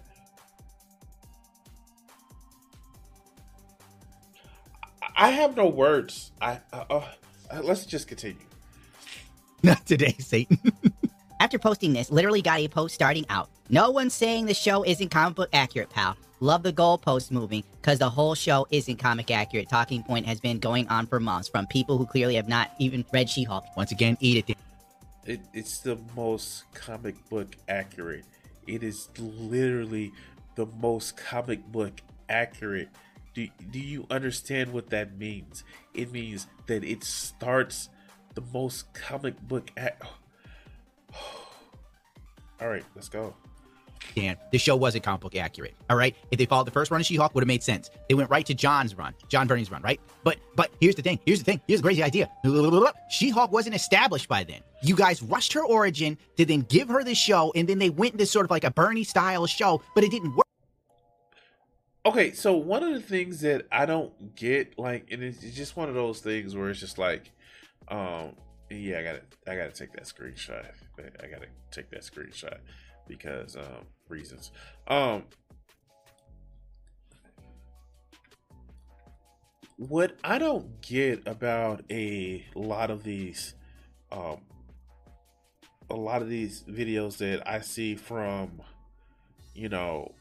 I 5.15 5.31
have 5.31 5.57
no 5.57 5.67
words. 5.67 6.31
I 6.39 6.59
uh, 6.71 6.83
uh, 6.91 7.07
uh, 7.51 7.61
let's 7.63 7.85
just 7.85 8.07
continue. 8.07 8.41
Not 9.63 9.85
today, 9.85 10.15
Satan. 10.19 10.59
After 11.39 11.59
posting 11.59 11.93
this, 11.93 12.11
literally 12.11 12.41
got 12.41 12.59
a 12.59 12.67
post 12.67 12.95
starting 12.95 13.25
out. 13.29 13.49
No 13.69 13.91
one's 13.91 14.13
saying 14.13 14.45
the 14.45 14.53
show 14.53 14.83
isn't 14.83 15.09
comic 15.09 15.35
book 15.35 15.49
accurate, 15.53 15.89
pal. 15.89 16.17
Love 16.39 16.63
the 16.63 16.71
goalpost 16.71 17.31
moving 17.31 17.63
because 17.81 17.99
the 17.99 18.09
whole 18.09 18.35
show 18.35 18.67
isn't 18.69 18.97
comic 18.97 19.31
accurate. 19.31 19.69
Talking 19.69 20.03
point 20.03 20.25
has 20.25 20.39
been 20.39 20.59
going 20.59 20.87
on 20.87 21.07
for 21.07 21.19
months 21.19 21.49
from 21.49 21.65
people 21.67 21.97
who 21.97 22.05
clearly 22.05 22.35
have 22.35 22.47
not 22.47 22.71
even 22.79 23.03
read 23.11 23.29
She 23.29 23.43
Hulk. 23.43 23.65
Once 23.75 23.91
again, 23.91 24.17
eat 24.19 24.47
it. 24.47 24.57
it. 25.25 25.41
It's 25.53 25.79
the 25.79 25.97
most 26.15 26.71
comic 26.73 27.15
book 27.29 27.55
accurate. 27.67 28.25
It 28.67 28.83
is 28.83 29.09
literally 29.17 30.11
the 30.55 30.67
most 30.79 31.17
comic 31.17 31.65
book 31.71 32.01
accurate. 32.29 32.89
Do, 33.37 33.47
do 33.69 33.77
you 33.79 34.07
understand 34.09 34.73
what 34.73 34.89
that 34.89 35.19
means? 35.19 35.63
It 35.93 36.11
means 36.11 36.47
that 36.65 36.83
it 36.83 37.03
starts 37.03 37.87
the 38.33 38.41
most 38.51 38.91
comic 38.95 39.39
book. 39.47 39.69
Ac- 39.77 39.93
All 42.59 42.67
right, 42.67 42.83
let's 42.95 43.09
go. 43.09 43.35
Dan, 44.15 44.37
the 44.51 44.57
show 44.57 44.75
wasn't 44.75 45.03
comic 45.03 45.21
book 45.21 45.35
accurate. 45.35 45.75
All 45.87 45.95
right, 45.95 46.15
if 46.31 46.39
they 46.39 46.47
followed 46.47 46.65
the 46.65 46.71
first 46.71 46.89
run 46.89 46.99
of 46.99 47.05
She-Hulk, 47.05 47.35
would 47.35 47.43
have 47.43 47.47
made 47.47 47.61
sense. 47.61 47.91
They 48.09 48.15
went 48.15 48.31
right 48.31 48.43
to 48.47 48.55
John's 48.55 48.95
run, 48.95 49.13
John 49.27 49.45
Byrne's 49.45 49.69
run, 49.69 49.83
right? 49.83 50.01
But 50.23 50.39
but 50.55 50.71
here's 50.81 50.95
the 50.95 51.03
thing. 51.03 51.19
Here's 51.23 51.37
the 51.37 51.45
thing. 51.45 51.61
Here's 51.67 51.81
the 51.81 51.87
crazy 51.87 52.01
idea. 52.01 52.31
She-Hulk 53.11 53.51
wasn't 53.51 53.75
established 53.75 54.27
by 54.27 54.45
then. 54.45 54.61
You 54.81 54.95
guys 54.95 55.21
rushed 55.21 55.53
her 55.53 55.63
origin 55.63 56.17
to 56.37 56.45
then 56.45 56.61
give 56.61 56.89
her 56.89 57.03
the 57.03 57.13
show, 57.13 57.51
and 57.55 57.69
then 57.69 57.77
they 57.77 57.91
went 57.91 58.13
into 58.13 58.25
sort 58.25 58.45
of 58.45 58.49
like 58.49 58.63
a 58.63 58.71
Bernie 58.71 59.03
style 59.03 59.45
show, 59.45 59.83
but 59.93 60.03
it 60.03 60.09
didn't 60.09 60.35
work. 60.35 60.46
Okay, 62.07 62.31
so 62.31 62.55
one 62.55 62.83
of 62.83 62.93
the 62.93 63.01
things 63.01 63.41
that 63.41 63.67
I 63.69 63.85
don't 63.85 64.33
get, 64.33 64.79
like, 64.79 65.11
and 65.11 65.21
it's 65.21 65.41
just 65.41 65.75
one 65.75 65.89
of 65.89 65.95
those 65.95 66.21
things 66.21 66.55
where 66.55 66.69
it's 66.69 66.79
just 66.79 66.97
like, 66.97 67.33
um, 67.89 68.31
yeah, 68.69 68.99
I 68.99 69.03
gotta, 69.03 69.21
I 69.45 69.55
gotta 69.57 69.73
take 69.73 69.91
that 69.91 70.03
screenshot. 70.03 70.67
I 70.97 71.27
gotta 71.27 71.47
take 71.69 71.89
that 71.89 72.03
screenshot 72.03 72.59
because 73.09 73.57
um, 73.57 73.83
reasons. 74.07 74.53
Um, 74.87 75.25
what 79.75 80.15
I 80.23 80.37
don't 80.37 80.79
get 80.79 81.27
about 81.27 81.83
a 81.91 82.45
lot 82.55 82.89
of 82.89 83.03
these, 83.03 83.53
um, 84.13 84.37
a 85.89 85.95
lot 85.95 86.21
of 86.21 86.29
these 86.29 86.63
videos 86.69 87.17
that 87.17 87.45
I 87.45 87.59
see 87.59 87.95
from, 87.95 88.61
you 89.53 89.67
know, 89.67 90.13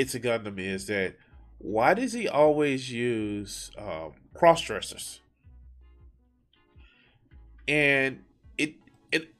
it's 0.00 0.14
a 0.14 0.20
Gundam 0.20 0.58
is 0.58 0.86
that 0.86 1.16
why 1.58 1.94
does 1.94 2.12
he 2.12 2.28
always 2.28 2.90
use 2.90 3.70
um, 3.76 4.12
cross 4.34 4.62
dressers? 4.62 5.20
And 7.68 8.24
it, 8.58 8.74
it, 9.12 9.34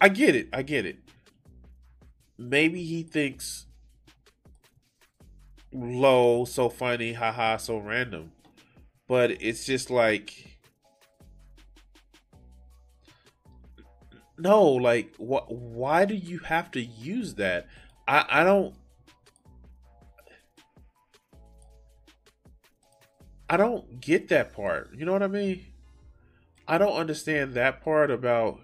I 0.00 0.08
get 0.08 0.34
it, 0.34 0.48
I 0.52 0.62
get 0.62 0.84
it 0.84 0.98
maybe 2.38 2.82
he 2.82 3.02
thinks 3.02 3.66
low, 5.72 6.44
so 6.44 6.68
funny, 6.68 7.14
haha, 7.14 7.56
so 7.56 7.78
random. 7.78 8.32
But 9.06 9.42
it's 9.42 9.64
just 9.64 9.90
like 9.90 10.58
no, 14.38 14.64
like 14.64 15.14
what 15.16 15.52
why 15.52 16.04
do 16.04 16.14
you 16.14 16.38
have 16.38 16.70
to 16.72 16.80
use 16.80 17.34
that? 17.34 17.68
I 18.08 18.24
I 18.28 18.44
don't 18.44 18.74
I 23.52 23.58
don't 23.58 24.00
get 24.00 24.28
that 24.28 24.54
part. 24.54 24.94
You 24.96 25.04
know 25.04 25.12
what 25.12 25.22
I 25.22 25.26
mean? 25.26 25.66
I 26.66 26.78
don't 26.78 26.96
understand 26.96 27.52
that 27.52 27.84
part 27.84 28.10
about 28.10 28.60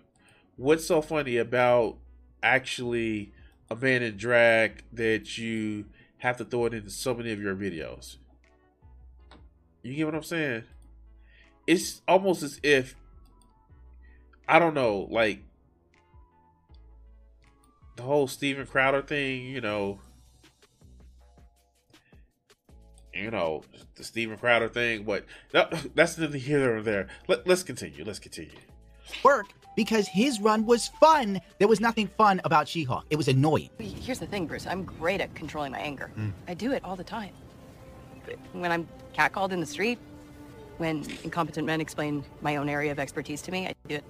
what's 0.57 0.87
so 0.87 1.03
funny 1.03 1.37
about 1.37 1.99
actually 2.43 3.35
a 3.71 3.77
man 3.77 4.03
in 4.03 4.17
drag 4.17 4.85
that 4.95 5.37
you 5.37 5.85
have 6.17 6.39
to 6.39 6.45
throw 6.47 6.65
it 6.65 6.73
into 6.73 6.89
so 6.89 7.13
many 7.13 7.33
of 7.33 7.43
your 7.43 7.55
videos. 7.55 8.17
You 9.83 9.95
get 9.95 10.07
what 10.07 10.15
I'm 10.15 10.23
saying? 10.23 10.63
It's 11.67 12.01
almost 12.09 12.43
as 12.43 12.59
if 12.63 12.97
I 14.49 14.59
don't 14.59 14.73
know, 14.73 15.07
like 15.11 15.43
the 17.97 18.05
whole 18.05 18.27
Steven 18.27 18.65
Crowder 18.65 19.03
thing, 19.03 19.43
you 19.43 19.61
know, 19.61 20.01
you 23.19 23.31
know, 23.31 23.63
the 23.97 24.05
Steven 24.05 24.37
Crowder 24.37 24.69
thing, 24.69 25.05
but 25.05 25.25
that's 25.95 26.19
neither 26.19 26.39
here 26.39 26.73
nor 26.73 26.83
there. 26.83 27.09
Let, 27.27 27.47
let's 27.47 27.63
continue. 27.63 28.05
Let's 28.05 28.19
continue. 28.19 28.57
Work 29.23 29.47
because 29.77 30.09
his 30.09 30.41
run 30.41 30.67
was 30.67 30.89
fun. 31.01 31.41
There 31.59 31.69
was 31.69 31.81
nothing 31.81 32.09
fun 32.19 32.41
about 32.45 32.69
She-Hulk. 32.69 33.07
It 33.11 33.17
was 33.17 33.29
annoying. 33.29 33.71
Here's 33.79 34.19
the 34.19 34.27
thing, 34.27 34.47
Bruce. 34.47 34.67
I'm 34.67 34.85
great 34.85 35.21
at 35.21 35.35
controlling 35.35 35.73
my 35.73 35.79
anger. 35.79 36.11
Mm. 36.19 36.33
I 36.47 36.55
do 36.55 36.73
it 36.73 36.85
all 36.85 36.97
the 36.97 37.05
time. 37.05 37.33
When 38.53 38.71
I'm 38.71 38.89
catcalled 39.15 39.53
in 39.53 39.61
the 39.61 39.67
street, 39.67 39.99
when 40.79 41.05
incompetent 41.25 41.67
men 41.67 41.81
explain 41.81 42.25
my 42.41 42.57
own 42.57 42.69
area 42.69 42.93
of 42.93 42.99
expertise 42.99 43.41
to 43.43 43.53
me, 43.53 43.67
I 43.67 43.75
do 43.87 43.97
it 43.97 44.05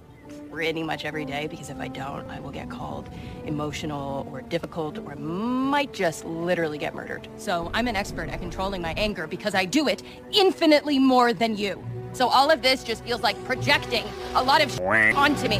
pretty 0.51 0.83
much 0.83 1.05
every 1.05 1.25
day 1.25 1.47
because 1.47 1.71
if 1.71 1.79
I 1.79 1.89
don't, 1.89 2.29
I 2.31 2.41
will 2.41 2.51
get 2.51 2.71
called 2.71 3.09
emotional 3.45 4.29
or 4.33 4.43
difficult 4.43 4.99
or 4.99 5.15
might 5.17 5.93
just 5.93 6.25
literally 6.25 6.79
get 6.79 6.95
murdered. 6.95 7.29
So 7.37 7.71
I'm 7.75 7.89
an 7.89 7.97
expert 7.97 8.29
at 8.29 8.41
controlling 8.41 8.83
my 8.83 8.95
anger 8.97 9.27
because 9.27 9.55
I 9.55 9.65
do 9.65 9.89
it 9.89 10.03
infinitely 10.33 10.99
more 10.99 11.33
than 11.33 11.57
you. 11.57 11.85
So 12.13 12.29
all 12.29 12.51
of 12.51 12.63
this 12.63 12.83
just 12.85 13.05
feels 13.05 13.23
like 13.23 13.43
projecting 13.45 14.05
a 14.35 14.43
lot 14.43 14.63
of 14.63 14.81
onto 14.81 15.49
me. 15.49 15.59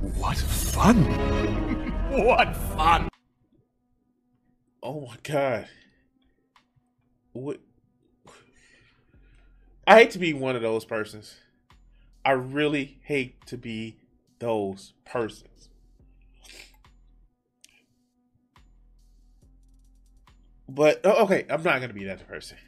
What 0.00 0.36
fun! 0.36 1.04
what 2.10 2.56
fun! 2.56 3.08
Oh 4.82 5.00
my 5.02 5.16
god. 5.22 5.68
What? 7.32 7.60
I 9.86 9.96
hate 9.98 10.10
to 10.12 10.18
be 10.18 10.32
one 10.32 10.56
of 10.56 10.62
those 10.62 10.84
persons. 10.84 11.34
I 12.24 12.32
really 12.32 12.98
hate 13.02 13.46
to 13.46 13.56
be 13.56 13.96
those 14.38 14.92
persons. 15.04 15.68
But 20.68 21.00
oh, 21.04 21.24
okay, 21.24 21.44
I'm 21.50 21.62
not 21.62 21.80
gonna 21.80 21.92
be 21.92 22.04
that 22.04 22.26
person. 22.26 22.58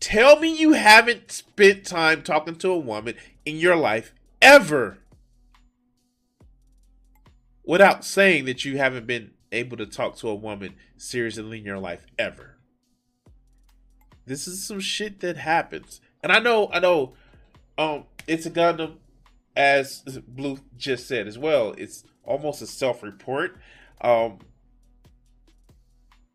Tell 0.00 0.38
me 0.38 0.56
you 0.56 0.72
haven't 0.72 1.30
spent 1.30 1.86
time 1.86 2.22
talking 2.22 2.56
to 2.56 2.70
a 2.70 2.78
woman 2.78 3.14
in 3.44 3.56
your 3.56 3.76
life 3.76 4.14
ever. 4.40 4.98
without 7.64 8.04
saying 8.04 8.44
that 8.46 8.64
you 8.64 8.76
haven't 8.78 9.06
been 9.06 9.30
able 9.52 9.76
to 9.76 9.86
talk 9.86 10.16
to 10.16 10.28
a 10.28 10.34
woman 10.34 10.74
seriously 10.96 11.58
in 11.58 11.64
your 11.64 11.78
life 11.78 12.04
ever. 12.18 12.58
This 14.26 14.46
is 14.46 14.66
some 14.66 14.80
shit 14.80 15.20
that 15.20 15.36
happens. 15.36 16.00
And 16.22 16.32
I 16.32 16.38
know, 16.38 16.70
I 16.72 16.80
know, 16.80 17.14
um, 17.78 18.04
it's 18.26 18.46
a 18.46 18.50
Gundam, 18.50 18.96
as 19.56 20.02
Blue 20.26 20.58
just 20.76 21.06
said 21.06 21.26
as 21.26 21.38
well. 21.38 21.74
It's 21.76 22.04
almost 22.24 22.62
a 22.62 22.66
self-report. 22.66 23.58
Um, 24.00 24.38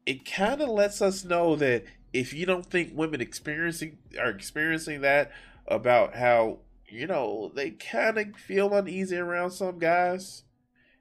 it 0.06 0.26
kind 0.26 0.62
of 0.62 0.70
lets 0.70 1.02
us 1.02 1.26
know 1.26 1.56
that 1.58 1.84
if 2.14 2.34
you 2.34 2.46
don't 2.46 2.66
think 2.66 2.92
women 2.96 3.22
experiencing 3.22 3.98
are 4.20 4.30
experiencing 4.30 5.02
that 5.02 5.32
about 5.68 6.16
how 6.16 6.60
you 6.88 7.06
know 7.06 7.52
they 7.54 7.72
kind 7.72 8.18
of 8.18 8.36
feel 8.38 8.74
uneasy 8.74 9.18
around 9.18 9.52
some 9.52 9.78
guys, 9.80 10.44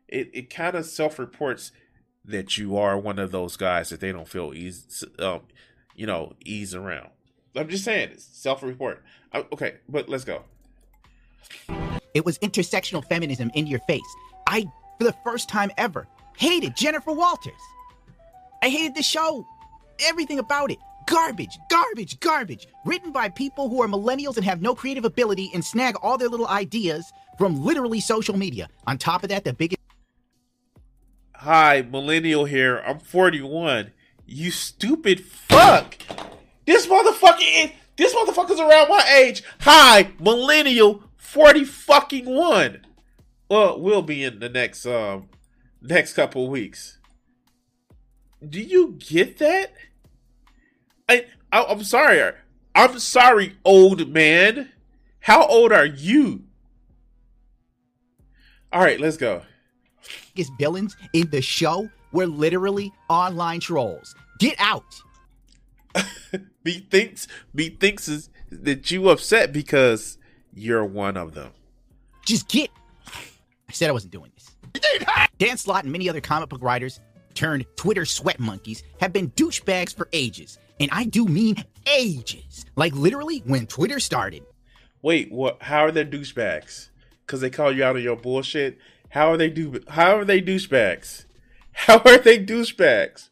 it 0.08 0.30
it 0.34 0.50
kind 0.50 0.74
of 0.74 0.84
self-reports 0.86 1.70
that 2.24 2.58
you 2.58 2.76
are 2.76 2.98
one 2.98 3.20
of 3.20 3.30
those 3.30 3.56
guys 3.56 3.90
that 3.90 4.00
they 4.00 4.10
don't 4.10 4.28
feel 4.28 4.52
ease, 4.52 5.04
um, 5.20 5.42
you 5.94 6.06
know, 6.06 6.32
ease 6.44 6.74
around. 6.74 7.10
I'm 7.54 7.68
just 7.68 7.84
saying, 7.84 8.10
it's 8.10 8.24
self-report. 8.24 9.04
Okay, 9.32 9.76
but 9.88 10.08
let's 10.08 10.24
go. 10.24 10.42
It 12.14 12.24
was 12.24 12.38
intersectional 12.38 13.04
feminism 13.04 13.50
in 13.54 13.66
your 13.66 13.80
face. 13.80 14.00
I, 14.46 14.64
for 14.98 15.04
the 15.04 15.14
first 15.24 15.48
time 15.48 15.70
ever, 15.76 16.06
hated 16.38 16.76
Jennifer 16.76 17.12
Walters. 17.12 17.60
I 18.62 18.68
hated 18.68 18.94
the 18.94 19.02
show. 19.02 19.46
Everything 20.00 20.38
about 20.38 20.70
it. 20.70 20.78
Garbage, 21.06 21.58
garbage, 21.70 22.18
garbage. 22.20 22.66
Written 22.84 23.12
by 23.12 23.28
people 23.28 23.68
who 23.68 23.82
are 23.82 23.88
millennials 23.88 24.36
and 24.36 24.44
have 24.44 24.60
no 24.62 24.74
creative 24.74 25.04
ability 25.04 25.50
and 25.54 25.64
snag 25.64 25.94
all 26.02 26.18
their 26.18 26.28
little 26.28 26.48
ideas 26.48 27.12
from 27.38 27.62
literally 27.64 28.00
social 28.00 28.36
media. 28.36 28.68
On 28.86 28.98
top 28.98 29.22
of 29.22 29.28
that, 29.28 29.44
the 29.44 29.52
biggest. 29.52 29.80
Hi, 31.34 31.82
millennial 31.82 32.44
here. 32.46 32.82
I'm 32.86 32.98
41. 32.98 33.92
You 34.26 34.50
stupid 34.50 35.20
fuck. 35.20 35.96
This 36.64 36.86
motherfucker 36.86 37.72
this 37.96 38.14
motherfucker's 38.14 38.60
around 38.60 38.88
my 38.88 39.02
age. 39.16 39.42
Hi, 39.60 40.10
millennial 40.20 41.02
40 41.36 41.64
fucking 41.66 42.24
one. 42.24 42.80
Well, 43.50 43.78
we'll 43.78 44.00
be 44.00 44.24
in 44.24 44.38
the 44.38 44.48
next 44.48 44.86
um 44.86 45.28
next 45.82 46.14
couple 46.14 46.48
weeks. 46.48 46.96
Do 48.48 48.58
you 48.58 48.96
get 48.98 49.36
that? 49.36 49.74
I, 51.06 51.26
I 51.52 51.64
I'm 51.64 51.84
sorry. 51.84 52.32
I'm 52.74 52.98
sorry, 52.98 53.58
old 53.66 54.08
man. 54.08 54.70
How 55.20 55.46
old 55.46 55.72
are 55.72 55.84
you? 55.84 56.44
All 58.72 58.80
right, 58.80 58.98
let's 58.98 59.18
go. 59.18 59.42
Biggest 60.34 60.52
villains 60.58 60.96
in 61.12 61.28
the 61.28 61.42
show 61.42 61.90
were 62.12 62.26
literally 62.26 62.94
online 63.10 63.60
trolls. 63.60 64.14
Get 64.38 64.56
out. 64.58 65.02
Methinks 66.64 67.28
methinks 67.52 68.08
is 68.08 68.30
that 68.50 68.90
you 68.90 69.10
upset 69.10 69.52
because 69.52 70.16
you're 70.56 70.84
one 70.84 71.16
of 71.16 71.34
them. 71.34 71.52
Just 72.24 72.48
get. 72.48 72.70
I 73.06 73.72
said 73.72 73.88
I 73.88 73.92
wasn't 73.92 74.12
doing 74.12 74.32
this. 74.34 74.56
Dan 75.38 75.56
Slott 75.58 75.84
and 75.84 75.92
many 75.92 76.08
other 76.08 76.20
comic 76.20 76.48
book 76.48 76.62
writers 76.62 76.98
turned 77.34 77.66
Twitter 77.76 78.04
sweat 78.04 78.40
monkeys 78.40 78.82
have 78.98 79.12
been 79.12 79.30
douchebags 79.32 79.94
for 79.94 80.08
ages. 80.12 80.58
And 80.80 80.90
I 80.92 81.04
do 81.04 81.26
mean 81.26 81.62
ages. 81.86 82.64
Like 82.74 82.94
literally 82.94 83.38
when 83.46 83.66
Twitter 83.66 84.00
started. 84.00 84.44
Wait, 85.02 85.30
what? 85.30 85.62
How 85.62 85.84
are 85.84 85.92
they 85.92 86.04
douchebags? 86.04 86.88
Because 87.24 87.40
they 87.40 87.50
call 87.50 87.70
you 87.70 87.84
out 87.84 87.96
on 87.96 88.02
your 88.02 88.16
bullshit. 88.16 88.78
How 89.10 89.30
are 89.30 89.36
they 89.36 89.50
do? 89.50 89.80
How 89.88 90.16
are 90.16 90.24
they 90.24 90.40
douchebags? 90.40 91.26
How 91.72 91.98
are 91.98 92.18
they 92.18 92.42
douchebags? 92.42 93.28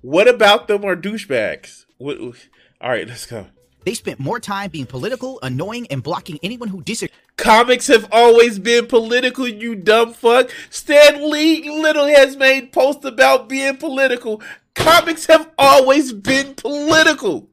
What 0.00 0.28
about 0.28 0.68
them 0.68 0.84
are 0.84 0.96
douchebags? 0.96 1.84
What, 1.98 2.18
all 2.18 2.90
right, 2.90 3.06
let's 3.06 3.26
go. 3.26 3.46
They 3.84 3.94
spent 3.94 4.20
more 4.20 4.38
time 4.38 4.70
being 4.70 4.86
political, 4.86 5.38
annoying, 5.42 5.86
and 5.90 6.02
blocking 6.02 6.38
anyone 6.42 6.68
who 6.68 6.82
disagreed. 6.82 7.16
Comics 7.36 7.86
have 7.88 8.08
always 8.12 8.58
been 8.58 8.86
political, 8.86 9.48
you 9.48 9.74
dumb 9.74 10.12
fuck. 10.12 10.50
Stan 10.70 11.30
Lee 11.30 11.68
literally 11.68 12.12
has 12.12 12.36
made 12.36 12.72
posts 12.72 13.04
about 13.04 13.48
being 13.48 13.76
political. 13.76 14.40
Comics 14.74 15.26
have 15.26 15.50
always 15.58 16.12
been 16.12 16.54
political. 16.54 17.48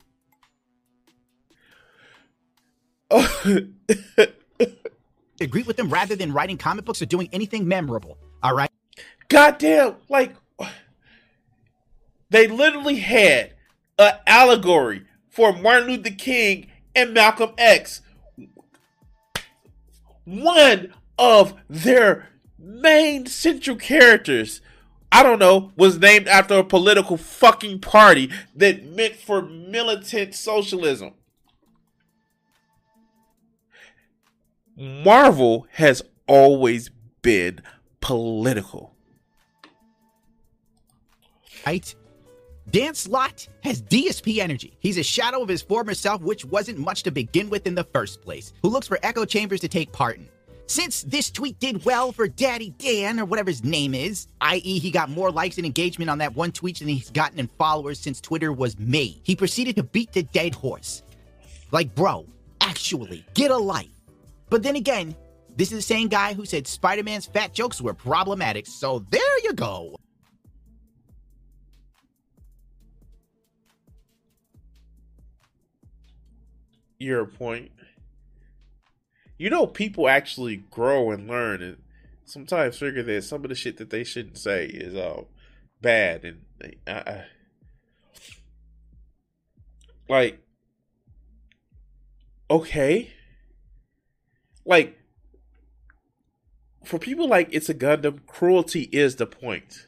Agree 5.41 5.63
with 5.63 5.77
them 5.77 5.89
rather 5.89 6.15
than 6.15 6.33
writing 6.33 6.57
comic 6.57 6.85
books 6.85 7.01
or 7.01 7.05
doing 7.05 7.29
anything 7.31 7.67
memorable. 7.67 8.17
All 8.43 8.53
right. 8.55 8.69
Goddamn, 9.29 9.95
like 10.09 10.35
they 12.29 12.47
literally 12.47 12.97
had 12.97 13.53
an 13.97 14.13
allegory 14.27 15.03
for 15.29 15.53
Martin 15.53 15.89
Luther 15.89 16.11
King 16.11 16.67
and 16.95 17.13
Malcolm 17.13 17.51
X. 17.57 18.01
One 20.25 20.93
of 21.17 21.53
their 21.69 22.29
main 22.57 23.25
central 23.25 23.75
characters, 23.77 24.61
I 25.11 25.23
don't 25.23 25.39
know, 25.39 25.71
was 25.75 25.99
named 25.99 26.27
after 26.27 26.55
a 26.55 26.63
political 26.63 27.17
fucking 27.17 27.79
party 27.79 28.31
that 28.55 28.85
meant 28.85 29.15
for 29.15 29.41
militant 29.41 30.35
socialism. 30.35 31.13
Marvel 34.75 35.67
has 35.71 36.01
always 36.27 36.89
been 37.21 37.61
political. 37.99 38.95
Right? 41.65 41.93
Dan 42.71 42.93
Slott 42.93 43.47
has 43.63 43.81
DSP 43.81 44.37
energy. 44.37 44.77
He's 44.79 44.99
a 44.99 45.03
shadow 45.03 45.41
of 45.41 45.49
his 45.49 45.61
former 45.61 45.95
self, 45.95 46.21
which 46.21 46.45
wasn't 46.45 46.77
much 46.77 47.01
to 47.03 47.11
begin 47.11 47.49
with 47.49 47.65
in 47.65 47.73
the 47.73 47.83
first 47.83 48.21
place, 48.21 48.53
who 48.61 48.69
looks 48.69 48.87
for 48.87 48.99
echo 49.01 49.25
chambers 49.25 49.59
to 49.61 49.67
take 49.67 49.91
part 49.91 50.17
in. 50.17 50.29
Since 50.67 51.01
this 51.03 51.31
tweet 51.31 51.59
did 51.59 51.83
well 51.83 52.11
for 52.11 52.27
Daddy 52.27 52.69
Dan, 52.77 53.19
or 53.19 53.25
whatever 53.25 53.49
his 53.49 53.63
name 53.63 53.95
is, 53.95 54.27
i.e., 54.41 54.77
he 54.77 54.91
got 54.91 55.09
more 55.09 55.31
likes 55.31 55.57
and 55.57 55.65
engagement 55.65 56.11
on 56.11 56.19
that 56.19 56.35
one 56.35 56.51
tweet 56.51 56.77
than 56.77 56.87
he's 56.87 57.09
gotten 57.09 57.39
in 57.39 57.47
followers 57.57 57.99
since 57.99 58.21
Twitter 58.21 58.53
was 58.53 58.77
made, 58.77 59.19
he 59.23 59.35
proceeded 59.35 59.75
to 59.77 59.83
beat 59.83 60.11
the 60.11 60.21
dead 60.21 60.53
horse. 60.53 61.01
Like, 61.71 61.95
bro, 61.95 62.27
actually, 62.61 63.25
get 63.33 63.49
a 63.49 63.57
life. 63.57 63.87
But 64.51 64.61
then 64.61 64.75
again, 64.75 65.15
this 65.55 65.71
is 65.71 65.79
the 65.79 65.81
same 65.81 66.07
guy 66.07 66.35
who 66.35 66.45
said 66.45 66.67
Spider 66.67 67.03
Man's 67.03 67.25
fat 67.25 67.51
jokes 67.51 67.81
were 67.81 67.95
problematic, 67.95 68.67
so 68.67 68.99
there 69.09 69.39
you 69.43 69.53
go. 69.53 69.95
Your 76.99 77.25
point. 77.25 77.71
You 79.37 79.49
know, 79.49 79.65
people 79.65 80.09
actually 80.09 80.57
grow 80.57 81.11
and 81.11 81.27
learn, 81.27 81.61
and 81.61 81.77
sometimes 82.25 82.77
figure 82.77 83.03
that 83.03 83.23
some 83.23 83.43
of 83.43 83.49
the 83.49 83.55
shit 83.55 83.77
that 83.77 83.89
they 83.89 84.03
shouldn't 84.03 84.37
say 84.37 84.65
is 84.65 84.95
uh, 84.95 85.23
bad, 85.81 86.25
and 86.25 86.75
uh, 86.85 86.91
uh, 86.91 87.21
like, 90.09 90.39
okay, 92.51 93.13
like 94.65 94.97
for 96.83 96.99
people 96.99 97.29
like 97.29 97.47
it's 97.51 97.69
a 97.69 97.73
Gundam, 97.73 98.25
cruelty 98.25 98.89
is 98.91 99.15
the 99.15 99.25
point 99.25 99.87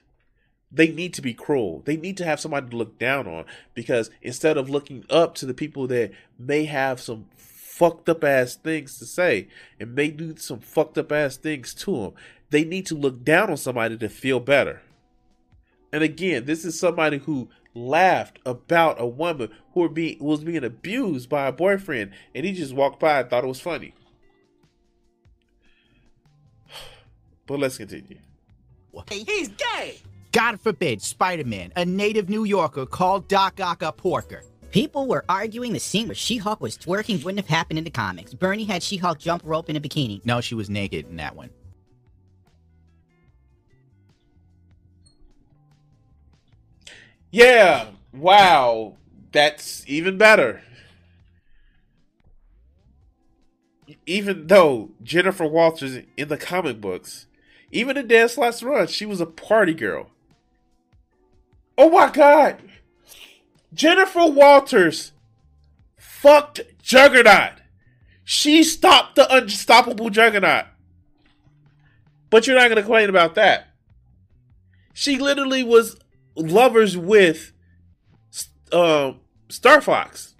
they 0.71 0.89
need 0.89 1.13
to 1.15 1.21
be 1.21 1.33
cruel. 1.33 1.81
They 1.85 1.97
need 1.97 2.17
to 2.17 2.25
have 2.25 2.39
somebody 2.39 2.69
to 2.69 2.77
look 2.77 2.97
down 2.97 3.27
on 3.27 3.45
because 3.73 4.09
instead 4.21 4.57
of 4.57 4.69
looking 4.69 5.03
up 5.09 5.35
to 5.35 5.45
the 5.45 5.53
people 5.53 5.87
that 5.87 6.11
may 6.39 6.65
have 6.65 7.01
some 7.01 7.25
fucked 7.35 8.07
up 8.07 8.23
ass 8.23 8.55
things 8.55 8.97
to 8.99 9.05
say 9.05 9.47
and 9.79 9.93
may 9.93 10.09
do 10.09 10.35
some 10.37 10.59
fucked 10.59 10.97
up 10.97 11.11
ass 11.11 11.35
things 11.35 11.73
to 11.73 11.97
them, 11.97 12.13
they 12.51 12.63
need 12.63 12.85
to 12.85 12.95
look 12.95 13.23
down 13.23 13.49
on 13.49 13.57
somebody 13.57 13.97
to 13.97 14.07
feel 14.07 14.39
better. 14.39 14.81
And 15.91 16.03
again, 16.03 16.45
this 16.45 16.63
is 16.63 16.79
somebody 16.79 17.17
who 17.17 17.49
laughed 17.73 18.39
about 18.45 19.01
a 19.01 19.05
woman 19.05 19.49
who 19.73 19.89
being, 19.89 20.23
was 20.23 20.43
being 20.43 20.63
abused 20.63 21.29
by 21.29 21.47
a 21.47 21.51
boyfriend 21.51 22.11
and 22.33 22.45
he 22.45 22.53
just 22.53 22.73
walked 22.73 22.99
by 22.99 23.19
and 23.19 23.29
thought 23.29 23.43
it 23.43 23.47
was 23.47 23.59
funny. 23.59 23.93
But 27.47 27.59
let's 27.59 27.77
continue. 27.77 28.19
He's 29.09 29.49
gay! 29.49 29.99
God 30.31 30.59
forbid 30.61 31.01
Spider 31.01 31.45
Man, 31.45 31.71
a 31.75 31.85
native 31.85 32.29
New 32.29 32.43
Yorker, 32.43 32.85
called 32.85 33.27
Doc 33.27 33.59
Ock 33.59 33.81
a 33.81 33.91
porker. 33.91 34.43
People 34.71 35.07
were 35.07 35.25
arguing 35.27 35.73
the 35.73 35.79
scene 35.79 36.07
where 36.07 36.15
She 36.15 36.37
Hulk 36.37 36.61
was 36.61 36.77
twerking 36.77 37.23
wouldn't 37.23 37.45
have 37.45 37.49
happened 37.49 37.77
in 37.77 37.83
the 37.83 37.89
comics. 37.89 38.33
Bernie 38.33 38.63
had 38.63 38.81
She 38.81 38.97
Hulk 38.97 39.19
jump 39.19 39.41
rope 39.45 39.69
in 39.69 39.75
a 39.75 39.81
bikini. 39.81 40.25
No, 40.25 40.39
she 40.39 40.55
was 40.55 40.69
naked 40.69 41.09
in 41.09 41.17
that 41.17 41.35
one. 41.35 41.49
Yeah, 47.31 47.87
wow, 48.13 48.97
that's 49.31 49.83
even 49.87 50.17
better. 50.17 50.61
even 54.05 54.47
though 54.47 54.91
Jennifer 55.03 55.45
Walters 55.45 55.99
in 56.17 56.27
the 56.27 56.37
comic 56.37 56.81
books, 56.81 57.27
even 57.71 57.97
in 57.97 58.07
Dan 58.07 58.29
Slott's 58.29 58.63
run, 58.63 58.87
she 58.87 59.05
was 59.05 59.21
a 59.21 59.25
party 59.25 59.73
girl. 59.73 60.09
Oh 61.77 61.89
my 61.89 62.09
god! 62.11 62.57
Jennifer 63.73 64.25
Walters 64.27 65.11
fucked 65.97 66.61
Juggernaut. 66.81 67.53
She 68.23 68.63
stopped 68.63 69.15
the 69.15 69.33
unstoppable 69.33 70.09
Juggernaut. 70.09 70.65
But 72.29 72.47
you're 72.47 72.55
not 72.55 72.65
going 72.67 72.75
to 72.77 72.81
complain 72.83 73.09
about 73.09 73.35
that. 73.35 73.67
She 74.93 75.17
literally 75.17 75.63
was 75.63 75.97
lovers 76.35 76.95
with 76.97 77.51
uh, 78.71 79.13
Star 79.49 79.81
Fox. 79.81 80.35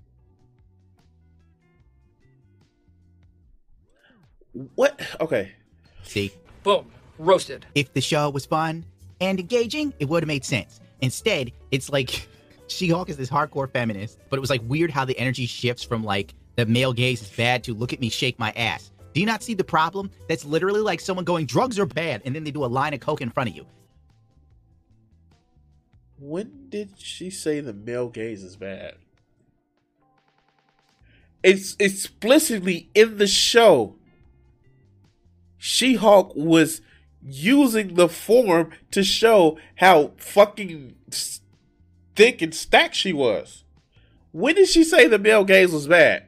What? 4.76 5.00
Okay. 5.20 5.54
See, 6.04 6.32
Boom. 6.63 6.91
Roasted. 7.17 7.65
if 7.76 7.94
the 7.94 8.02
show 8.02 8.30
was 8.30 8.46
fun 8.46 8.86
and 9.20 9.39
engaging, 9.39 9.94
it 10.00 10.10
would 10.10 10.24
have 10.24 10.28
made 10.28 10.44
sense. 10.44 10.81
Instead, 11.02 11.52
it's 11.72 11.90
like 11.90 12.28
She-Hulk 12.68 13.10
is 13.10 13.18
this 13.18 13.30
hardcore 13.30 13.70
feminist, 13.72 14.20
but 14.30 14.38
it 14.38 14.40
was 14.40 14.50
like 14.50 14.62
weird 14.66 14.92
how 14.92 15.06
the 15.06 15.18
energy 15.18 15.46
shifts 15.46 15.84
from 15.84 16.04
like 16.04 16.34
the 16.56 16.66
male 16.66 16.94
gaze 16.94 17.22
is 17.22 17.30
bad 17.30 17.64
to 17.66 17.74
look 17.74 17.94
at 17.94 18.00
me 18.00 18.10
shake 18.10 18.40
my 18.40 18.52
ass. 18.52 18.92
Do 19.14 19.20
you 19.20 19.26
not 19.26 19.44
see 19.44 19.54
the 19.54 19.64
problem? 19.64 20.10
That's 20.30 20.46
literally 20.46 20.82
like 20.82 21.02
someone 21.02 21.26
going 21.26 21.46
drugs 21.46 21.78
are 21.80 21.86
bad, 21.86 22.22
and 22.24 22.34
then 22.34 22.44
they 22.44 22.52
do 22.52 22.64
a 22.64 22.68
line 22.68 22.94
of 22.94 23.02
coke 23.02 23.22
in 23.22 23.30
front 23.30 23.50
of 23.50 23.56
you. 23.56 23.66
When 26.18 26.70
did 26.70 26.94
she 26.98 27.30
say 27.30 27.60
the 27.60 27.74
male 27.74 28.08
gaze 28.08 28.44
is 28.44 28.56
bad? 28.56 28.96
It's 31.44 31.76
explicitly 31.80 32.90
in 32.94 33.18
the 33.18 33.28
show. 33.28 33.96
She 35.58 35.96
Hulk 35.96 36.34
was 36.36 36.82
using 37.23 37.95
the 37.95 38.10
form 38.10 38.71
to 38.91 39.03
show 39.03 39.57
how 39.75 40.12
fucking 40.17 40.95
thick 42.15 42.41
and 42.41 42.53
stacked 42.53 42.95
she 42.95 43.13
was. 43.13 43.63
When 44.31 44.55
did 44.55 44.69
she 44.69 44.84
say 44.84 45.07
the 45.07 45.19
male 45.19 45.43
gaze 45.43 45.71
was 45.71 45.88
bad? 45.88 46.25